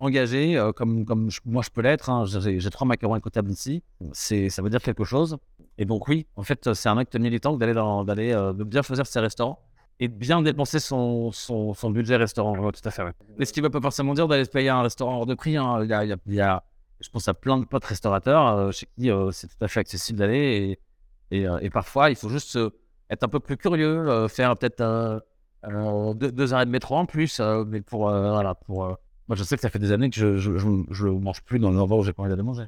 engagé, 0.00 0.56
euh, 0.56 0.72
comme, 0.72 1.04
comme 1.04 1.28
moi 1.44 1.62
je 1.62 1.70
peux 1.70 1.82
l'être, 1.82 2.08
hein, 2.08 2.24
j'ai 2.24 2.70
trois 2.70 2.86
macarons 2.86 3.14
incotables 3.14 3.50
ici, 3.50 3.82
ça 4.12 4.62
veut 4.62 4.70
dire 4.70 4.80
quelque 4.80 5.04
chose. 5.04 5.36
Et 5.76 5.84
donc, 5.84 6.08
oui, 6.08 6.26
en 6.36 6.42
fait, 6.42 6.72
c'est 6.72 6.88
un 6.88 6.96
acte 6.98 7.16
militant 7.16 7.56
d'aller 7.56 8.32
euh, 8.32 8.52
de 8.52 8.64
bien 8.64 8.82
choisir 8.82 9.06
ses 9.06 9.20
restaurants 9.20 9.60
et 10.00 10.08
de 10.08 10.14
bien 10.14 10.42
dépenser 10.42 10.80
son, 10.80 11.30
son, 11.32 11.90
budget 11.90 12.16
restaurant. 12.16 12.54
tout 12.72 12.80
à 12.84 12.90
fait. 12.90 13.02
Mais 13.38 13.44
ce 13.44 13.52
qui 13.52 13.60
ne 13.60 13.66
veut 13.66 13.70
pas 13.70 13.80
forcément 13.80 14.14
dire 14.14 14.28
d'aller 14.28 14.44
se 14.44 14.50
payer 14.50 14.68
un 14.68 14.82
restaurant 14.82 15.18
hors 15.18 15.26
de 15.26 15.34
prix. 15.34 15.56
Hein. 15.56 15.80
Il, 15.82 15.88
y 15.88 15.92
a, 15.92 16.04
il, 16.04 16.34
y 16.34 16.40
a, 16.40 16.64
je 17.00 17.08
pense 17.10 17.28
à 17.28 17.34
plein 17.34 17.58
de 17.58 17.64
potes 17.64 17.84
restaurateurs 17.84 18.72
chez 18.72 18.86
qui 18.98 19.10
c'est 19.32 19.48
tout 19.48 19.64
à 19.64 19.68
fait 19.68 19.80
accessible 19.80 20.18
d'aller. 20.18 20.78
Et, 21.30 21.46
et, 21.60 21.70
parfois, 21.70 22.10
il 22.10 22.16
faut 22.16 22.28
juste 22.28 22.58
être 23.10 23.22
un 23.22 23.28
peu 23.28 23.40
plus 23.40 23.56
curieux, 23.56 24.28
faire 24.28 24.56
peut-être 24.56 25.22
euh, 25.68 26.14
deux, 26.14 26.54
arrêts 26.54 26.66
de 26.66 26.70
métro 26.70 26.96
en 26.96 27.06
plus, 27.06 27.40
euh, 27.40 27.64
mais 27.66 27.80
pour, 27.80 28.08
euh, 28.08 28.30
voilà, 28.32 28.54
pour, 28.54 28.86
moi, 29.28 29.36
je 29.36 29.42
sais 29.42 29.56
que 29.56 29.62
ça 29.62 29.70
fait 29.70 29.78
des 29.78 29.92
années 29.92 30.10
que 30.10 30.16
je, 30.16 30.36
je, 30.36 30.58
je, 30.90 31.06
mange 31.06 31.42
plus 31.42 31.58
dans 31.58 31.70
l'endroit 31.70 31.98
où 31.98 32.02
j'ai 32.02 32.12
pas 32.12 32.22
envie 32.22 32.30
d'aller 32.30 32.42
manger. 32.42 32.64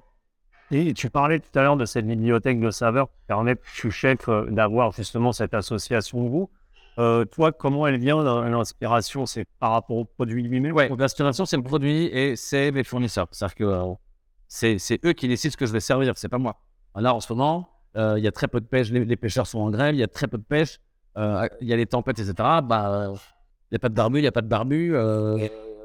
Et 0.71 0.95
tu 0.95 1.11
parlais 1.11 1.39
tout 1.39 1.57
à 1.59 1.63
l'heure 1.63 1.77
de 1.77 1.85
cette 1.85 2.07
bibliothèque 2.07 2.59
de 2.59 2.71
saveurs 2.71 3.09
qui 3.09 3.21
permet, 3.27 3.57
je 3.63 3.79
suis 3.79 3.91
chef, 3.91 4.29
d'avoir 4.49 4.93
justement 4.93 5.33
cette 5.33 5.55
association 5.55 6.25
de 6.25 6.29
goût. 6.29 6.51
Euh, 6.99 7.25
toi, 7.27 7.53
comment 7.53 7.87
elle 7.87 7.99
vient 7.99 8.23
l'inspiration? 8.49 9.27
C'est 9.27 9.45
par 9.59 9.73
rapport 9.73 9.97
au 9.97 10.05
produit 10.05 10.43
lui-même? 10.43 10.73
Ouais, 10.75 10.91
l'inspiration, 10.99 11.45
c'est 11.45 11.57
le 11.57 11.63
produit 11.63 12.05
et 12.07 12.37
c'est 12.37 12.71
mes 12.73 12.85
fournisseurs. 12.85 13.27
C'est-à-dire 13.31 13.55
que 13.55 13.65
euh, 13.65 13.95
c'est, 14.49 14.79
eux 15.05 15.13
qui 15.13 15.29
décident 15.29 15.53
ce 15.53 15.57
que 15.57 15.67
je 15.67 15.73
vais 15.73 15.81
servir, 15.81 16.15
c'est 16.17 16.29
pas 16.29 16.39
moi. 16.39 16.57
Là, 16.95 17.15
en 17.15 17.21
ce 17.21 17.31
moment, 17.33 17.69
euh, 17.97 18.15
il 18.19 18.25
y 18.25 18.29
a 18.29 18.33
très 18.33 18.49
peu 18.49 18.61
de 18.61 18.67
pêche, 18.67 18.91
les, 18.91 19.05
les 19.05 19.17
pêcheurs 19.17 19.47
sont 19.47 19.59
en 19.59 19.71
grève, 19.71 19.95
il 19.95 19.99
y 19.99 20.03
a 20.03 20.09
très 20.09 20.27
peu 20.29 20.39
de 20.39 20.43
pêche, 20.43 20.79
il 21.17 21.49
y 21.69 21.73
a 21.73 21.77
les 21.77 21.87
tempêtes, 21.87 22.19
etc. 22.19 22.35
Bah, 22.63 23.13
il 23.71 23.73
n'y 23.73 23.77
a 23.77 23.79
pas 23.79 23.89
de 23.91 23.95
barbu, 23.95 24.19
il 24.19 24.23
n'y 24.23 24.29
a 24.29 24.33
pas 24.33 24.43
de 24.43 24.49
barbu, 24.49 24.95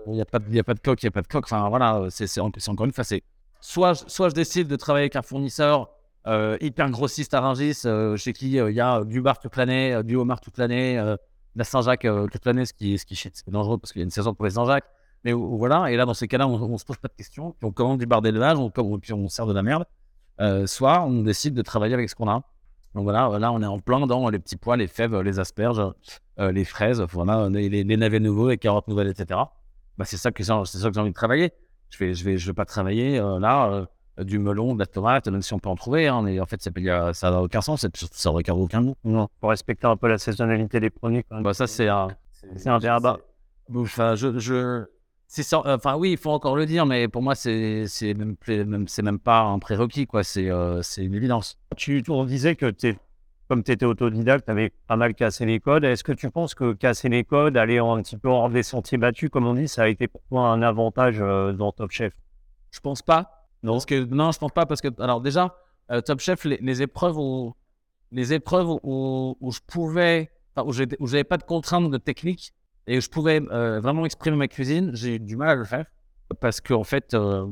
il 0.07 0.13
n'y 0.13 0.21
a, 0.21 0.25
pas 0.25 0.39
de- 0.39 0.45
il 0.49 0.55
y 0.55 0.59
a 0.59 0.63
pas 0.63 0.73
de 0.73 0.79
coque, 0.79 1.03
il 1.03 1.05
n'y 1.05 1.09
a 1.09 1.11
pas 1.11 1.21
de 1.21 1.27
coque. 1.27 1.45
Enfin, 1.45 1.67
voilà, 1.69 2.05
c'est, 2.09 2.27
c'est, 2.27 2.39
en- 2.39 2.51
c'est 2.57 2.69
encore 2.69 2.85
une 2.85 2.93
fois, 2.93 3.03
c'est 3.03 3.23
soit, 3.59 3.93
je- 3.93 4.03
soit 4.07 4.29
je 4.29 4.33
décide 4.35 4.67
de 4.67 4.75
travailler 4.77 5.03
avec 5.03 5.15
un 5.17 5.21
fournisseur 5.21 5.89
hyper 6.25 6.89
grossiste 6.91 7.33
à 7.33 7.41
Rungis, 7.41 7.81
euh, 7.85 8.15
chez 8.15 8.33
qui 8.33 8.59
euh, 8.59 8.69
il 8.69 8.75
y 8.75 8.81
a 8.81 9.03
du 9.03 9.21
bar 9.21 9.39
toute 9.39 9.55
l'année, 9.55 9.93
euh, 9.93 10.03
du 10.03 10.15
homard 10.15 10.41
toute 10.41 10.57
l'année, 10.57 10.97
euh, 10.97 11.15
la 11.55 11.63
Saint-Jacques 11.63 12.05
euh, 12.05 12.27
toute 12.27 12.45
l'année, 12.45 12.65
ce 12.65 12.73
qui, 12.73 12.97
c'est 12.97 13.49
dangereux 13.49 13.77
parce 13.77 13.91
qu'il 13.91 14.01
y 14.01 14.03
a 14.03 14.05
une 14.05 14.11
saison 14.11 14.33
pour 14.33 14.45
les 14.45 14.51
Saint-Jacques. 14.51 14.85
Mais 15.23 15.33
voilà, 15.33 15.91
et 15.91 15.97
là, 15.97 16.05
dans 16.05 16.15
ces 16.15 16.27
cas-là, 16.27 16.47
on, 16.47 16.53
on 16.53 16.77
se 16.77 16.85
pose 16.85 16.97
pas 16.97 17.07
de 17.07 17.13
questions, 17.13 17.51
puis 17.51 17.67
on 17.67 17.71
commande 17.71 17.99
du 17.99 18.07
bar 18.07 18.21
d'élevage, 18.21 18.57
on, 18.57 18.71
puis 18.71 19.13
on 19.13 19.27
sert 19.29 19.45
de 19.45 19.53
la 19.53 19.61
merde. 19.61 19.85
Euh, 20.39 20.65
soit 20.65 21.03
on 21.03 21.21
décide 21.21 21.53
de 21.53 21.61
travailler 21.61 21.93
avec 21.93 22.09
ce 22.09 22.15
qu'on 22.15 22.29
a. 22.29 22.41
Donc 22.95 23.03
voilà, 23.03 23.37
là, 23.39 23.51
on 23.51 23.61
est 23.61 23.65
en 23.65 23.79
plein 23.79 24.05
dans 24.05 24.29
les 24.29 24.39
petits 24.39 24.57
pois, 24.57 24.75
les 24.77 24.87
fèves, 24.87 25.15
les 25.21 25.39
asperges, 25.39 25.81
euh, 26.39 26.51
les 26.51 26.65
fraises, 26.65 27.01
voilà, 27.11 27.47
les, 27.49 27.83
navets 27.83 28.19
nouveaux, 28.19 28.49
les 28.49 28.57
carottes 28.57 28.87
nouvelles, 28.87 29.07
etc. 29.07 29.39
Bah, 29.97 30.05
c'est 30.05 30.17
ça 30.17 30.31
que 30.31 30.43
j'ai 30.43 30.51
envie 30.51 31.09
de 31.09 31.13
travailler. 31.13 31.51
Je 31.89 31.97
vais, 31.97 32.13
je 32.13 32.23
vais, 32.23 32.37
je 32.37 32.47
vais 32.47 32.53
pas 32.53 32.65
travailler 32.65 33.19
euh, 33.19 33.39
là 33.39 33.69
euh, 33.69 33.85
du 34.17 34.39
melon, 34.39 34.73
de 34.75 34.79
la 34.79 34.85
tomate, 34.85 35.27
même 35.27 35.41
si 35.41 35.53
on 35.53 35.59
peut 35.59 35.69
en 35.69 35.75
trouver. 35.75 36.07
hein, 36.07 36.21
mais 36.21 36.39
en 36.39 36.45
fait, 36.45 36.61
ça 36.61 37.31
n'a 37.31 37.41
aucun 37.41 37.61
sens. 37.61 37.85
Ça 38.11 38.29
n'aurait 38.29 38.49
aucun 38.49 38.81
goût. 38.83 38.95
Non, 39.03 39.27
pour 39.39 39.49
respecter 39.49 39.87
un 39.87 39.97
peu 39.97 40.07
la 40.07 40.17
saisonnalité 40.17 40.79
des 40.79 40.89
produits. 40.89 41.23
Quand 41.23 41.35
même. 41.35 41.43
Bah, 41.43 41.53
ça, 41.53 41.67
c'est 41.67 41.87
un. 41.87 42.09
c'est 42.55 42.69
un 42.69 42.79
débat. 42.79 43.17
Enfin, 43.73 44.15
je. 44.15 44.37
je... 44.37 44.85
c'est 45.27 45.43
ça- 45.43 45.61
Enfin, 45.65 45.95
oui, 45.95 46.11
il 46.11 46.17
faut 46.17 46.31
encore 46.31 46.55
le 46.55 46.65
dire, 46.65 46.85
mais 46.85 47.07
pour 47.07 47.21
moi, 47.21 47.35
c'est 47.35 47.85
même, 48.13 48.35
même, 48.47 49.19
pas 49.19 49.41
un 49.41 49.59
prérequis, 49.59 50.07
quoi. 50.07 50.23
C'est 50.23 50.49
euh, 50.49 50.81
c'est 50.81 51.03
une 51.05 51.13
évidence. 51.15 51.57
Tu, 51.77 52.03
on 52.09 52.25
disait 52.25 52.55
que 52.55 52.73
comme 53.47 53.63
tu 53.63 53.71
étais 53.73 53.85
autodidacte, 53.85 54.45
tu 54.45 54.51
avais 54.51 54.71
pas 54.87 54.95
mal 54.95 55.13
cassé 55.13 55.45
les 55.45 55.59
codes. 55.59 55.83
Est-ce 55.83 56.03
que 56.05 56.13
tu 56.13 56.29
penses 56.31 56.55
que 56.55 56.71
casser 56.73 57.09
les 57.09 57.25
codes, 57.25 57.57
aller 57.57 57.79
un 57.79 58.01
petit 58.01 58.15
peu 58.15 58.29
hors 58.29 58.49
des 58.49 58.63
sentiers 58.63 58.97
battus, 58.97 59.29
comme 59.29 59.45
on 59.45 59.53
dit, 59.55 59.67
ça 59.67 59.83
a 59.83 59.87
été 59.89 60.07
pour 60.07 60.21
toi 60.29 60.47
un 60.47 60.61
avantage 60.61 61.17
euh, 61.19 61.51
dans 61.51 61.71
Top 61.73 61.91
Chef? 61.91 62.13
Je 62.71 62.79
pense 62.79 63.01
pas. 63.01 63.40
Non, 63.63 63.73
parce 63.73 63.85
que, 63.85 64.03
non 64.05 64.31
je 64.31 64.39
pense 64.39 64.51
pas 64.51 64.65
parce 64.65 64.81
que, 64.81 64.87
alors 65.01 65.21
déjà, 65.21 65.55
euh, 65.91 66.01
Top 66.01 66.19
Chef, 66.19 66.45
les, 66.45 66.81
épreuves 66.81 67.17
où, 67.17 67.53
les 68.11 68.33
épreuves 68.33 68.69
où, 68.83 69.37
où 69.39 69.51
je 69.51 69.59
pouvais, 69.65 70.31
où 70.57 70.71
j'avais 70.73 71.23
pas 71.23 71.37
de 71.37 71.43
contraintes 71.43 71.89
de 71.89 71.97
technique 71.97 72.53
et 72.87 72.97
où 72.97 73.01
je 73.01 73.09
pouvais 73.09 73.41
euh, 73.51 73.79
vraiment 73.79 74.05
exprimer 74.05 74.37
ma 74.37 74.47
cuisine, 74.47 74.91
j'ai 74.93 75.15
eu 75.15 75.19
du 75.19 75.35
mal 75.35 75.49
à 75.49 75.55
le 75.55 75.65
faire 75.65 75.85
parce 76.39 76.61
qu'en 76.61 76.83
fait, 76.83 77.13
euh, 77.13 77.45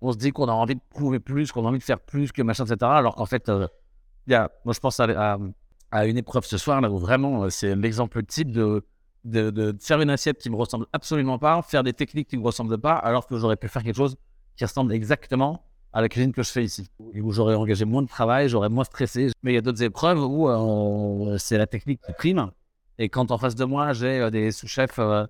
on 0.00 0.12
se 0.12 0.18
dit 0.18 0.30
qu'on 0.30 0.48
a 0.48 0.52
envie 0.52 0.76
de 0.76 0.80
prouver 0.90 1.18
plus, 1.20 1.52
qu'on 1.52 1.64
a 1.66 1.68
envie 1.68 1.78
de 1.78 1.84
faire 1.84 2.00
plus 2.00 2.32
que 2.32 2.42
machin, 2.42 2.64
etc. 2.64 2.78
Alors 2.82 3.16
qu'en 3.16 3.26
fait, 3.26 3.50
y 4.26 4.34
a, 4.34 4.50
moi 4.64 4.72
je 4.72 4.80
pense 4.80 5.00
à, 5.00 5.38
à, 5.90 6.06
une 6.06 6.16
épreuve 6.16 6.44
ce 6.44 6.58
soir 6.58 6.80
là 6.80 6.90
où 6.90 6.98
vraiment 6.98 7.50
c'est 7.50 7.74
l'exemple 7.74 8.22
type 8.24 8.50
de, 8.52 8.84
de, 9.24 9.50
de 9.50 9.76
faire 9.80 10.00
une 10.00 10.10
assiette 10.10 10.38
qui 10.38 10.48
me 10.48 10.56
ressemble 10.56 10.86
absolument 10.92 11.38
pas, 11.38 11.60
faire 11.62 11.82
des 11.82 11.92
techniques 11.92 12.28
qui 12.28 12.36
me 12.36 12.44
ressemblent 12.44 12.78
pas, 12.78 12.94
alors 12.94 13.26
que 13.26 13.36
j'aurais 13.36 13.56
pu 13.56 13.68
faire 13.68 13.82
quelque 13.82 13.96
chose 13.96 14.16
qui 14.56 14.64
ressemble 14.64 14.92
exactement 14.92 15.62
à 15.92 16.00
la 16.00 16.08
cuisine 16.08 16.32
que 16.32 16.42
je 16.42 16.50
fais 16.50 16.64
ici, 16.64 16.88
et 17.12 17.20
où 17.20 17.30
j'aurais 17.30 17.54
engagé 17.54 17.84
moins 17.84 18.02
de 18.02 18.08
travail, 18.08 18.48
j'aurais 18.48 18.68
moins 18.68 18.82
stressé. 18.84 19.30
Mais 19.44 19.52
il 19.52 19.54
y 19.54 19.58
a 19.58 19.60
d'autres 19.60 19.82
épreuves 19.82 20.20
où 20.20 20.48
euh, 20.48 21.36
c'est 21.38 21.56
la 21.58 21.66
technique 21.66 22.00
qui 22.04 22.12
prime. 22.12 22.50
Et 22.98 23.08
quand 23.08 23.30
en 23.30 23.38
face 23.38 23.54
de 23.54 23.64
moi, 23.64 23.92
j'ai 23.92 24.20
euh, 24.20 24.30
des 24.30 24.50
sous-chefs 24.50 24.98
euh, 24.98 25.24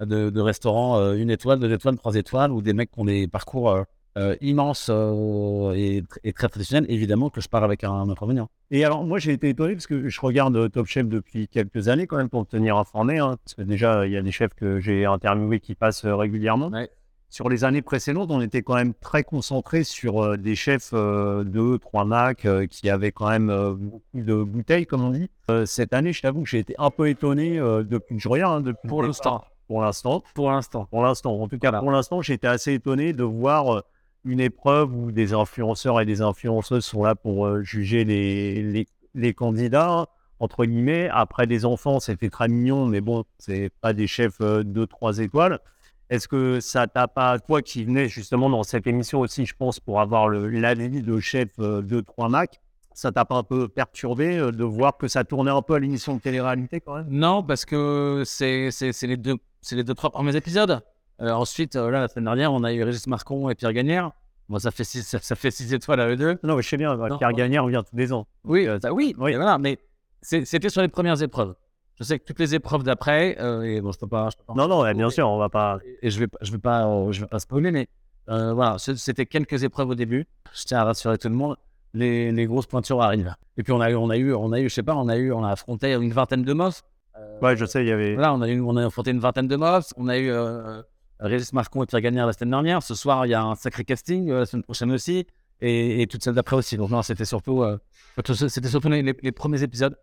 de, 0.00 0.30
de 0.30 0.40
restaurants, 0.40 0.98
euh, 0.98 1.14
une 1.14 1.30
étoile, 1.30 1.60
deux 1.60 1.72
étoiles, 1.72 1.96
trois 1.96 2.14
étoiles, 2.16 2.50
ou 2.50 2.62
des 2.62 2.72
mecs 2.72 2.90
qui 2.90 2.98
ont 3.00 3.04
des 3.04 3.28
parcours 3.28 3.70
euh, 3.70 3.82
euh, 4.16 4.34
immenses 4.40 4.88
euh, 4.90 5.72
et, 5.74 6.02
tr- 6.02 6.18
et 6.24 6.32
très 6.32 6.48
traditionnels, 6.48 6.90
évidemment 6.90 7.30
que 7.30 7.40
je 7.40 7.48
pars 7.48 7.62
avec 7.62 7.84
un 7.84 8.08
inconvénient. 8.08 8.48
Et 8.72 8.84
alors, 8.84 9.04
moi, 9.04 9.20
j'ai 9.20 9.32
été 9.32 9.50
étonné 9.50 9.74
parce 9.74 9.86
que 9.86 10.08
je 10.08 10.20
regarde 10.20 10.56
euh, 10.56 10.68
Top 10.68 10.86
Chef 10.86 11.06
depuis 11.06 11.46
quelques 11.46 11.86
années 11.86 12.08
quand 12.08 12.16
même 12.16 12.28
pour 12.28 12.40
me 12.40 12.46
tenir 12.46 12.76
informé. 12.76 13.18
hein, 13.18 13.36
parce 13.44 13.54
que 13.54 13.62
déjà, 13.62 14.04
il 14.06 14.12
y 14.12 14.16
a 14.16 14.22
des 14.22 14.32
chefs 14.32 14.54
que 14.54 14.80
j'ai 14.80 15.04
interviewés 15.04 15.60
qui 15.60 15.76
passent 15.76 16.04
euh, 16.04 16.16
régulièrement. 16.16 16.68
Ouais. 16.70 16.90
Sur 17.30 17.50
les 17.50 17.64
années 17.64 17.82
précédentes, 17.82 18.30
on 18.30 18.40
était 18.40 18.62
quand 18.62 18.74
même 18.74 18.94
très 18.94 19.22
concentré 19.22 19.84
sur 19.84 20.24
euh, 20.24 20.36
des 20.38 20.54
chefs 20.54 20.90
euh, 20.94 21.44
2, 21.44 21.78
3 21.78 22.04
Mac 22.06 22.46
euh, 22.46 22.66
qui 22.66 22.88
avaient 22.88 23.12
quand 23.12 23.28
même 23.28 23.48
beaucoup 23.78 24.00
de 24.20 24.42
bouteilles, 24.42 24.86
comme 24.86 25.04
on 25.04 25.10
dit. 25.10 25.30
Cette 25.66 25.92
année, 25.92 26.12
je 26.12 26.22
t'avoue 26.22 26.42
que 26.42 26.48
j'ai 26.48 26.58
été 26.58 26.74
un 26.78 26.90
peu 26.90 27.08
étonné 27.08 27.56
depuis 27.58 28.16
que 28.16 28.22
je 28.22 28.28
regarde. 28.28 28.68
hein, 28.68 28.72
Pour 28.86 29.02
l'instant. 29.02 29.44
Pour 29.66 29.80
l'instant. 29.82 30.22
Pour 30.34 30.50
l'instant. 30.50 30.86
Pour 30.90 31.02
l'instant. 31.02 31.40
En 31.40 31.48
tout 31.48 31.58
cas, 31.58 31.68
Voilà. 31.70 31.80
pour 31.80 31.90
l'instant, 31.90 32.20
j'ai 32.22 32.34
été 32.34 32.46
assez 32.46 32.74
étonné 32.74 33.12
de 33.14 33.22
voir 33.24 33.82
une 34.24 34.40
épreuve 34.40 34.94
où 34.94 35.10
des 35.10 35.32
influenceurs 35.32 36.00
et 36.00 36.04
des 36.06 36.20
influenceuses 36.20 36.84
sont 36.84 37.02
là 37.02 37.14
pour 37.14 37.62
juger 37.62 38.04
les, 38.04 38.62
les, 38.62 38.86
les 39.14 39.32
candidats, 39.34 40.06
entre 40.38 40.64
guillemets. 40.66 41.08
Après, 41.12 41.46
des 41.46 41.64
enfants, 41.64 41.98
c'était 42.00 42.28
très 42.30 42.48
mignon, 42.48 42.84
mais 42.86 43.00
bon, 43.00 43.24
c'est 43.38 43.70
pas 43.80 43.92
des 43.94 44.06
chefs 44.06 44.40
de 44.40 44.84
trois 44.84 45.18
étoiles. 45.18 45.60
Est-ce 46.10 46.26
que 46.28 46.60
ça 46.60 46.86
t'a 46.86 47.06
pas, 47.06 47.38
toi 47.38 47.60
qui 47.62 47.84
venais 47.84 48.08
justement 48.08 48.48
dans 48.48 48.62
cette 48.62 48.86
émission 48.86 49.20
aussi, 49.20 49.44
je 49.44 49.54
pense, 49.54 49.78
pour 49.78 50.00
avoir 50.00 50.28
l'avis 50.28 51.02
de 51.02 51.20
chef 51.20 51.48
euh, 51.58 51.82
de 51.82 52.00
3 52.00 52.28
Mac, 52.30 52.60
ça 52.94 53.12
t'a 53.12 53.24
pas 53.24 53.36
un 53.36 53.42
peu 53.42 53.68
perturbé 53.68 54.38
euh, 54.38 54.50
de 54.50 54.64
voir 54.64 54.96
que 54.96 55.06
ça 55.06 55.24
tournait 55.24 55.50
un 55.50 55.60
peu 55.62 55.74
à 55.74 55.78
l'émission 55.78 56.14
de 56.16 56.20
télé-réalité 56.20 56.80
quand 56.80 56.94
même? 56.96 57.06
Non, 57.10 57.42
parce 57.42 57.64
que 57.66 58.22
c'est 58.24 58.70
les 59.02 59.16
deux, 59.18 59.36
les 59.70 59.84
deux 59.84 59.94
trois 59.94 60.10
premiers 60.10 60.34
épisodes. 60.34 60.80
Euh, 61.20 61.30
ensuite, 61.32 61.76
euh, 61.76 61.90
là, 61.90 62.00
la 62.00 62.08
semaine 62.08 62.24
dernière, 62.24 62.52
on 62.52 62.64
a 62.64 62.72
eu 62.72 62.82
Régis 62.82 63.06
Marcon 63.06 63.50
et 63.50 63.54
Pierre 63.54 63.72
Gagnère. 63.72 64.12
Bon, 64.48 64.58
ça 64.58 64.70
fait 64.70 64.84
six, 64.84 65.02
ça, 65.02 65.18
ça 65.20 65.34
fait 65.36 65.50
six 65.50 65.74
étoiles 65.74 66.00
à 66.00 66.08
eux 66.08 66.16
deux. 66.16 66.38
Non, 66.42 66.56
mais 66.56 66.62
je 66.62 66.68
sais 66.68 66.76
bien, 66.78 66.96
Non. 66.96 67.18
Pierre 67.18 67.32
Gagnère 67.34 67.64
revient 67.64 67.82
tous 67.88 67.96
les 67.96 68.12
ans. 68.14 68.26
Oui, 68.44 68.66
euh, 68.66 68.78
ça- 68.80 68.94
oui, 68.94 69.14
Oui. 69.18 69.32
et 69.32 69.36
voilà, 69.36 69.58
mais 69.58 69.78
c'était 70.22 70.70
sur 70.70 70.80
les 70.80 70.88
premières 70.88 71.20
épreuves. 71.22 71.54
Je 71.98 72.04
sais 72.04 72.18
que 72.18 72.24
toutes 72.24 72.38
les 72.38 72.54
épreuves 72.54 72.84
d'après, 72.84 73.36
euh, 73.40 73.62
et 73.62 73.80
bon, 73.80 73.90
je 73.90 73.98
peux 73.98 74.06
pas. 74.06 74.28
Je 74.30 74.36
peux 74.36 74.44
pas 74.44 74.54
Non, 74.54 74.68
non, 74.68 74.82
ouais, 74.82 74.94
bien 74.94 75.10
sûr, 75.10 75.28
on 75.28 75.36
va 75.38 75.48
pas. 75.48 75.78
Et 76.02 76.10
je 76.10 76.20
vais, 76.20 76.28
je 76.42 76.52
vais 76.52 76.58
pas, 76.58 76.86
euh, 76.86 77.10
je 77.10 77.22
vais 77.22 77.26
pas 77.26 77.40
spoiler, 77.40 77.72
mais 77.72 77.88
euh, 78.28 78.52
voilà, 78.52 78.76
c'était 78.78 79.26
quelques 79.26 79.64
épreuves 79.64 79.88
au 79.90 79.94
début. 79.96 80.26
Je 80.54 80.64
tiens 80.64 80.78
à 80.78 80.84
rassurer 80.84 81.18
tout 81.18 81.28
le 81.28 81.34
monde. 81.34 81.56
Les, 81.94 82.30
les 82.30 82.46
grosses 82.46 82.66
pointures 82.66 83.02
arrivent. 83.02 83.34
Et 83.56 83.62
puis 83.62 83.72
on 83.72 83.80
a 83.80 83.90
eu, 83.90 83.96
on 83.96 84.10
a 84.10 84.16
eu, 84.16 84.32
on 84.32 84.52
a 84.52 84.60
eu, 84.60 84.68
je 84.68 84.74
sais 84.74 84.82
pas, 84.82 84.94
on 84.94 85.08
a 85.08 85.16
eu, 85.16 85.32
on 85.32 85.42
a 85.42 85.50
affronté 85.50 85.92
une 85.94 86.12
vingtaine 86.12 86.42
de 86.44 86.52
mobs. 86.52 86.72
Euh, 87.16 87.40
Ouais, 87.40 87.56
je 87.56 87.64
sais, 87.64 87.82
il 87.82 87.88
y 87.88 87.92
avait. 87.92 88.14
Voilà, 88.14 88.32
on 88.34 88.42
a, 88.42 88.48
eu, 88.48 88.60
on 88.60 88.76
a 88.76 88.86
affronté 88.86 89.10
une 89.10 89.18
vingtaine 89.20 89.48
de 89.48 89.56
mobs. 89.56 89.82
On 89.96 90.06
a 90.08 90.18
eu 90.18 90.30
Régis 91.18 91.52
Marcon 91.52 91.82
et 91.82 91.86
Pierre 91.86 92.00
Gagnère 92.02 92.26
la 92.26 92.32
semaine 92.32 92.50
dernière. 92.50 92.82
Ce 92.82 92.94
soir, 92.94 93.26
il 93.26 93.30
y 93.30 93.34
a 93.34 93.42
un 93.42 93.56
sacré 93.56 93.84
casting, 93.84 94.30
la 94.30 94.46
semaine 94.46 94.62
prochaine 94.62 94.92
aussi. 94.92 95.26
Et, 95.60 96.02
et 96.02 96.06
toutes 96.06 96.22
celles 96.22 96.34
d'après 96.34 96.54
aussi. 96.54 96.76
Donc, 96.76 96.90
non, 96.90 97.02
c'était 97.02 97.24
surtout, 97.24 97.64
c'était 98.24 98.68
surtout 98.68 98.88
les, 98.88 99.02
les 99.02 99.32
premiers 99.32 99.62
épisodes. 99.64 99.96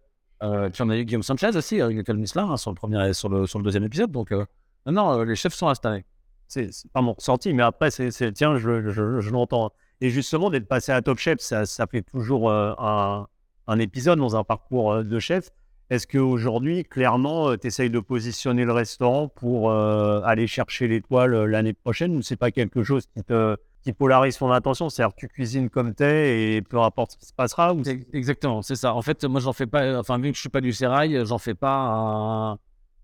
Euh, 0.44 0.70
puis 0.70 0.82
on 0.82 0.90
a 0.90 0.98
eu 0.98 1.06
Guillaume 1.06 1.24
Sanchez 1.24 1.56
aussi, 1.56 1.82
avec 1.82 1.98
Nicole 1.98 2.18
Michelin, 2.18 2.50
hein, 2.50 2.58
sur, 2.58 2.72
le 2.72 2.76
premier, 2.76 3.14
sur, 3.14 3.30
le, 3.30 3.46
sur 3.46 3.60
le 3.60 3.66
deuxième 3.66 3.84
épisode. 3.84 4.12
Donc, 4.12 4.32
euh, 4.32 4.46
non, 4.86 5.20
euh, 5.20 5.26
les 5.26 5.36
chefs 5.36 5.54
sont 5.54 5.68
installés. 5.68 6.06
C'est 6.48 6.70
mon 6.96 7.14
ressenti, 7.14 7.54
mais 7.54 7.64
après, 7.64 7.90
c'est 7.90 8.10
le 8.22 8.34
tien, 8.34 8.58
je, 8.58 8.90
je, 8.92 9.30
l'entends. 9.32 9.72
Et 10.02 10.10
justement, 10.10 10.50
d'être 10.50 10.68
passé 10.68 10.92
à 10.92 11.02
Top 11.02 11.18
Chef, 11.18 11.40
ça, 11.40 11.66
ça 11.66 11.88
fait 11.88 12.04
toujours 12.04 12.50
euh, 12.50 12.74
un, 12.78 13.28
un 13.68 13.80
épisode 13.80 14.20
dans 14.20 14.36
un 14.36 14.44
parcours 14.44 14.92
euh, 14.94 15.04
de 15.04 15.20
chef. 15.20 15.50
Est-ce 15.90 16.08
qu'aujourd'hui, 16.08 16.84
clairement, 16.84 17.56
tu 17.58 17.68
essayes 17.68 17.92
de 17.92 18.00
positionner 18.00 18.66
le 18.66 18.72
restaurant 18.72 19.28
pour 19.28 19.70
euh, 19.70 20.22
aller 20.24 20.48
chercher 20.48 20.88
l'étoile 20.88 21.34
euh, 21.36 21.46
l'année 21.46 21.74
prochaine 21.74 22.16
ou 22.16 22.22
c'est 22.24 22.38
pas 22.38 22.50
quelque 22.52 22.84
chose 22.84 23.06
qui 23.06 23.24
te 23.24 23.56
qui 23.86 23.94
polarise 23.94 24.38
ton 24.38 24.52
attention 24.52 24.90
C'est-à-dire 24.90 25.16
tu 25.16 25.28
cuisines 25.28 25.70
comme 25.70 25.94
t'es 25.94 26.56
et 26.56 26.62
peu 26.64 26.82
importe 26.82 27.12
ce 27.12 27.18
qui 27.18 27.26
se 27.28 27.34
passera 27.34 27.74
ou 27.74 27.84
Exactement, 28.14 28.62
c'est 28.64 28.76
ça. 28.76 28.96
En 28.96 29.02
fait, 29.04 29.24
moi, 29.26 29.40
j'en 29.40 29.54
fais 29.54 29.68
pas. 29.68 30.00
Enfin, 30.00 30.18
vu 30.18 30.32
que 30.32 30.36
je 30.36 30.42
suis 30.42 30.50
pas 30.50 30.60
du 30.60 30.74
sérail, 30.74 31.22
j'en 31.24 31.38
fais 31.38 31.54
pas 31.54 31.78
un, 31.78 32.58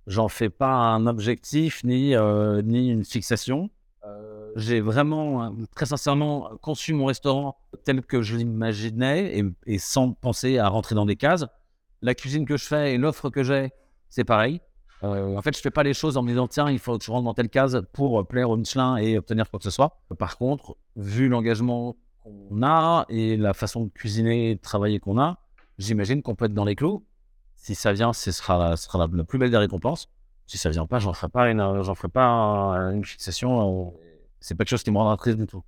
j'en 0.08 0.28
fais 0.28 0.50
pas 0.50 0.74
un 0.74 1.06
objectif 1.06 1.84
ni 1.84 2.16
euh, 2.16 2.62
ni 2.64 2.90
une 2.90 3.06
fixation. 3.06 3.70
Euh, 4.04 4.52
J'ai 4.56 4.82
vraiment, 4.82 5.56
très 5.76 5.86
sincèrement, 5.86 6.50
conçu 6.64 6.96
mon 6.96 7.06
restaurant 7.06 7.56
tel 7.86 8.02
que 8.02 8.24
je 8.24 8.36
l'imaginais 8.36 9.38
et, 9.38 9.44
et 9.68 9.78
sans 9.78 10.14
penser 10.14 10.58
à 10.58 10.68
rentrer 10.68 10.96
dans 10.96 11.06
des 11.06 11.16
cases. 11.16 11.46
La 12.02 12.16
cuisine 12.16 12.46
que 12.46 12.58
je 12.58 12.66
fais 12.66 12.96
et 12.96 12.98
l'offre 12.98 13.30
que 13.30 13.44
j'ai, 13.44 13.70
c'est 14.10 14.24
pareil. 14.24 14.60
Euh, 15.04 15.36
en 15.36 15.42
fait, 15.42 15.56
je 15.56 15.62
fais 15.62 15.72
pas 15.72 15.84
les 15.84 15.94
choses 15.94 16.16
en 16.18 16.22
me 16.24 16.28
disant 16.30 16.48
tiens, 16.48 16.70
il 16.70 16.78
faut 16.80 16.98
que 16.98 17.04
je 17.04 17.10
rentre 17.12 17.26
dans 17.26 17.34
telle 17.34 17.50
case 17.50 17.82
pour 17.94 18.26
plaire 18.28 18.50
au 18.50 18.58
Michelin 18.58 18.98
et 18.98 19.18
obtenir 19.18 19.50
quoi 19.50 19.58
que 19.60 19.64
ce 19.64 19.72
soit. 19.72 20.00
Par 20.20 20.38
contre, 20.38 20.78
vu 20.96 21.28
l'engagement 21.28 21.96
qu'on 22.24 22.62
a 22.62 23.06
et 23.10 23.36
la 23.38 23.54
façon 23.54 23.86
de 23.86 23.90
cuisiner 23.90 24.52
et 24.52 24.56
de 24.56 24.62
travailler 24.62 25.00
qu'on 25.00 25.20
a, 25.20 25.40
j'imagine 25.80 26.22
qu'on 26.22 26.36
peut 26.36 26.46
être 26.46 26.54
dans 26.54 26.66
les 26.66 26.76
clous. 26.76 27.04
Si 27.56 27.74
ça 27.76 27.94
vient, 27.94 28.14
ce 28.14 28.32
sera, 28.32 28.58
la- 28.58 28.78
ce 28.78 28.86
sera 28.86 29.00
la, 29.00 29.08
la 29.12 29.24
plus 29.24 29.40
belle 29.40 29.52
des 29.52 29.58
récompenses. 29.58 30.08
Si 30.46 30.58
ça 30.58 30.70
vient 30.70 30.86
pas, 30.86 31.00
j'en 31.00 31.14
ferai 31.14 31.30
pas 31.30 31.50
une, 31.50 31.60
j'en 31.84 31.96
ferai 31.96 32.10
pas 32.10 32.26
un- 32.26 32.94
une 32.96 33.06
fixation. 33.06 33.88
euh, 33.88 33.92
C'est 34.40 34.56
pas 34.56 34.64
quelque 34.66 34.72
chose 34.72 34.84
qui 34.84 34.92
me 34.92 34.98
rendra 34.98 35.18
triste 35.18 35.38
du 35.38 35.48
tout. 35.48 35.64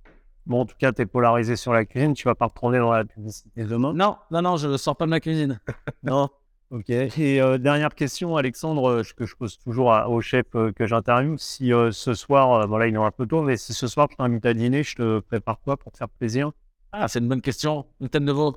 bon, 0.46 0.60
en 0.62 0.66
tout 0.66 0.74
cas, 0.78 0.92
tu 0.92 1.02
es 1.02 1.06
polarisé 1.06 1.56
sur 1.56 1.72
la 1.72 1.84
cuisine, 1.84 2.12
tu 2.14 2.24
vas 2.24 2.34
pas 2.34 2.46
retourner 2.46 2.78
dans 2.78 2.92
la 2.92 3.04
publicité 3.04 3.64
demain? 3.64 3.92
Non, 3.94 4.16
non, 4.30 4.42
non, 4.42 4.56
je 4.56 4.68
ne 4.68 4.76
sors 4.76 4.96
pas 4.96 5.06
de 5.06 5.10
ma 5.10 5.20
cuisine. 5.20 5.58
Non. 6.04 6.28
Ok. 6.74 6.90
Et 6.90 7.40
euh, 7.40 7.56
dernière 7.56 7.94
question, 7.94 8.36
Alexandre, 8.36 8.88
euh, 8.90 9.02
que 9.16 9.26
je 9.26 9.36
pose 9.36 9.58
toujours 9.58 9.92
à- 9.92 10.08
au 10.08 10.20
chef 10.20 10.46
euh, 10.56 10.72
que 10.72 10.86
j'interviewe. 10.86 11.36
Si 11.38 11.70
ce 11.92 12.14
soir, 12.14 12.52
euh, 12.52 12.66
voilà, 12.66 12.88
il 12.88 12.94
est 12.94 12.98
un 12.98 13.10
peu 13.12 13.26
tôt, 13.26 13.42
mais 13.42 13.56
si 13.56 13.72
ce 13.72 13.86
soir 13.86 14.08
je 14.10 14.16
t'invite 14.16 14.44
à 14.44 14.54
dîner, 14.54 14.82
je 14.82 14.96
te 14.96 15.20
prépare 15.20 15.60
quoi 15.60 15.76
pour 15.76 15.92
te 15.92 15.98
faire 15.98 16.08
plaisir? 16.08 16.50
Ah, 16.90 17.06
c'est 17.06 17.20
une 17.20 17.28
bonne 17.28 17.40
question. 17.42 17.86
Une 18.00 18.08
tête 18.08 18.24
de 18.24 18.32
veau. 18.32 18.56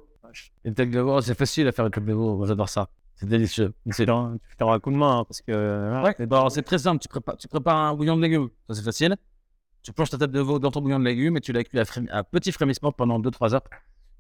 Une 0.65 0.73
tête 0.73 0.89
de 0.89 0.99
veau, 0.99 1.21
c'est 1.21 1.36
facile 1.38 1.67
à 1.67 1.71
faire 1.71 1.86
une 1.86 1.91
tête 1.91 2.06
de 2.06 2.13
veau. 2.13 2.43
J'adore 2.45 2.69
ça. 2.69 2.89
C'est 3.15 3.27
délicieux. 3.27 3.73
C'est 3.91 4.06
Putain, 4.06 4.38
Tu 4.58 4.63
un 4.63 4.80
coup 4.80 4.91
de 4.91 4.95
main 4.97 5.19
hein, 5.19 5.23
parce 5.23 5.41
que. 5.41 5.51
euh, 5.51 6.01
Ouais, 6.03 6.15
c'est 6.49 6.63
très 6.63 6.80
simple. 6.80 6.99
Tu 7.01 7.08
prépares, 7.08 7.38
tu 7.38 7.47
prépares 7.47 7.77
un 7.77 7.93
bouillon 7.95 8.15
de 8.17 8.21
légumes. 8.23 8.49
Ça, 8.67 8.73
c'est 8.75 8.84
facile. 8.84 9.15
Tu 9.84 9.93
plonges 9.93 10.10
ta 10.10 10.17
tête 10.17 10.32
de 10.32 10.39
veau 10.39 10.58
dans 10.60 10.71
ton 10.71 10.82
bouillon 10.82 10.99
de 10.99 11.06
légumes 11.06 11.38
et 11.38 11.41
tu 11.41 11.51
la 11.53 11.63
cuis 11.63 11.80
à, 11.80 11.84
à 12.12 12.23
petit 12.23 12.51
frémissement 12.51 12.91
pendant 12.91 13.19
2-3 13.19 13.53
heures. 13.53 13.63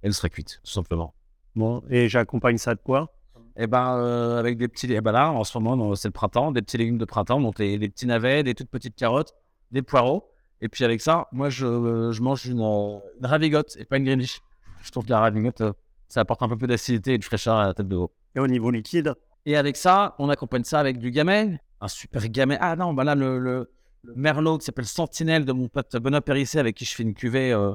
Elle 0.03 0.13
sera 0.13 0.29
cuite, 0.29 0.61
tout 0.63 0.71
simplement. 0.71 1.13
Bon, 1.55 1.83
et 1.89 2.07
j'accompagne 2.09 2.57
ça 2.57 2.73
de 2.75 2.79
quoi? 2.79 3.11
Et 3.59 3.67
ben, 3.67 3.97
euh, 3.97 4.37
avec 4.39 4.57
des 4.57 4.67
petits. 4.67 4.91
Et 4.93 5.01
ben 5.01 5.11
là, 5.11 5.31
en 5.31 5.43
ce 5.43 5.57
moment, 5.57 5.95
c'est 5.95 6.07
le 6.07 6.13
printemps, 6.13 6.51
des 6.51 6.61
petits 6.61 6.77
légumes 6.77 6.99
de 6.99 7.05
printemps, 7.05 7.41
donc 7.41 7.57
les, 7.59 7.77
des 7.79 7.89
petits 7.89 8.05
navets, 8.05 8.43
des 8.43 8.53
toutes 8.53 8.69
petites 8.69 8.95
carottes, 8.95 9.33
des 9.71 9.81
poireaux. 9.81 10.29
Et 10.61 10.69
puis 10.69 10.83
avec 10.83 11.01
ça, 11.01 11.27
moi, 11.31 11.49
je, 11.49 12.11
je 12.11 12.21
mange 12.21 12.45
une, 12.45 12.61
euh, 12.61 12.99
une 13.19 13.25
ravigote 13.25 13.75
et 13.79 13.85
pas 13.85 13.97
une 13.97 14.05
greenwich. 14.05 14.41
Je 14.81 14.91
trouve 14.91 15.05
que 15.05 15.09
la 15.09 15.19
ravigote, 15.19 15.61
euh, 15.61 15.73
ça 16.07 16.21
apporte 16.21 16.41
un 16.43 16.49
peu 16.49 16.57
plus 16.57 16.67
d'acidité 16.67 17.13
et 17.13 17.17
de 17.17 17.23
fraîcheur 17.23 17.55
à 17.55 17.67
la 17.67 17.73
tête 17.73 17.87
de 17.87 17.95
veau. 17.95 18.11
Et 18.35 18.39
au 18.39 18.47
niveau 18.47 18.69
liquide? 18.71 19.15
Et 19.45 19.55
avec 19.55 19.75
ça, 19.75 20.15
on 20.19 20.29
accompagne 20.29 20.63
ça 20.63 20.79
avec 20.79 20.99
du 20.99 21.09
gamay, 21.09 21.59
un 21.81 21.87
super 21.87 22.27
gamay. 22.29 22.57
Ah 22.61 22.75
non, 22.75 22.93
bah 22.93 23.03
là, 23.03 23.15
le, 23.15 23.39
le, 23.39 23.71
le 24.03 24.13
merlot 24.15 24.57
qui 24.57 24.65
s'appelle 24.65 24.85
Sentinelle 24.85 25.45
de 25.45 25.53
mon 25.53 25.67
pote 25.67 25.95
Benoît 25.97 26.21
Périssé, 26.21 26.59
avec 26.59 26.75
qui 26.75 26.85
je 26.85 26.93
fais 26.93 27.03
une 27.03 27.13
cuvée, 27.13 27.53
euh, 27.53 27.73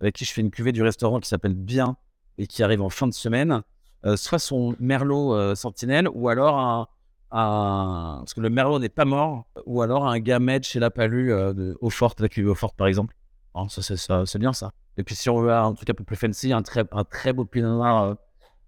avec 0.00 0.14
qui 0.14 0.24
je 0.24 0.32
fais 0.32 0.40
une 0.42 0.50
cuvée 0.50 0.72
du 0.72 0.82
restaurant 0.82 1.18
qui 1.20 1.28
s'appelle 1.28 1.54
Bien 1.54 1.96
et 2.38 2.46
qui 2.46 2.62
arrive 2.62 2.82
en 2.82 2.90
fin 2.90 3.06
de 3.06 3.14
semaine. 3.14 3.62
Euh, 4.06 4.16
soit 4.16 4.38
son 4.38 4.74
merlot 4.80 5.34
euh, 5.34 5.54
Sentinelle, 5.54 6.08
ou 6.12 6.28
alors 6.28 6.58
un, 6.58 6.88
un- 7.30 8.18
parce 8.20 8.34
que 8.34 8.40
le 8.40 8.50
merlot 8.50 8.78
n'est 8.78 8.88
pas 8.90 9.04
mort, 9.06 9.46
ou 9.66 9.80
alors 9.82 10.06
un 10.06 10.18
gamay 10.18 10.60
de 10.60 10.64
chez 10.64 10.78
La 10.78 10.90
Palue 10.90 11.32
euh, 11.32 11.52
de 11.54 11.76
Eau-Forte, 11.80 12.20
la 12.20 12.28
cuvée 12.28 12.50
Eau-Forte 12.50 12.76
par 12.76 12.86
exemple. 12.86 13.14
Hein, 13.54 13.66
ça, 13.68 13.82
c'est, 13.82 13.96
ça, 13.96 14.24
c'est 14.26 14.38
bien 14.38 14.52
ça. 14.52 14.72
Et 14.96 15.04
puis 15.04 15.14
si 15.14 15.30
on 15.30 15.40
veut 15.40 15.52
un 15.52 15.72
truc 15.74 15.88
un 15.90 15.94
peu 15.94 16.04
plus 16.04 16.16
fancy, 16.16 16.52
un 16.52 16.62
très, 16.62 16.84
un 16.92 17.04
très 17.04 17.32
beau 17.32 17.44
pinot 17.44 17.68
noir 17.68 18.16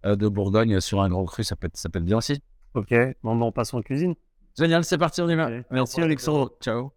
de 0.04 0.28
Bourgogne 0.28 0.80
sur 0.80 1.00
un 1.02 1.08
grand 1.08 1.24
cru, 1.24 1.44
ça 1.44 1.56
peut 1.56 1.66
être, 1.66 1.76
ça 1.76 1.88
peut 1.88 1.98
être 1.98 2.04
bien 2.04 2.16
aussi. 2.18 2.40
Ok, 2.74 2.94
bon, 3.22 3.36
ben, 3.36 3.46
on 3.46 3.52
passe 3.52 3.74
en 3.74 3.82
cuisine. 3.82 4.14
Génial, 4.58 4.84
c'est 4.84 4.98
parti, 4.98 5.20
on 5.20 5.28
y 5.28 5.34
va. 5.34 5.44
Allez, 5.46 5.64
merci, 5.70 6.00
Alexandre. 6.00 6.50
Ciao. 6.60 6.96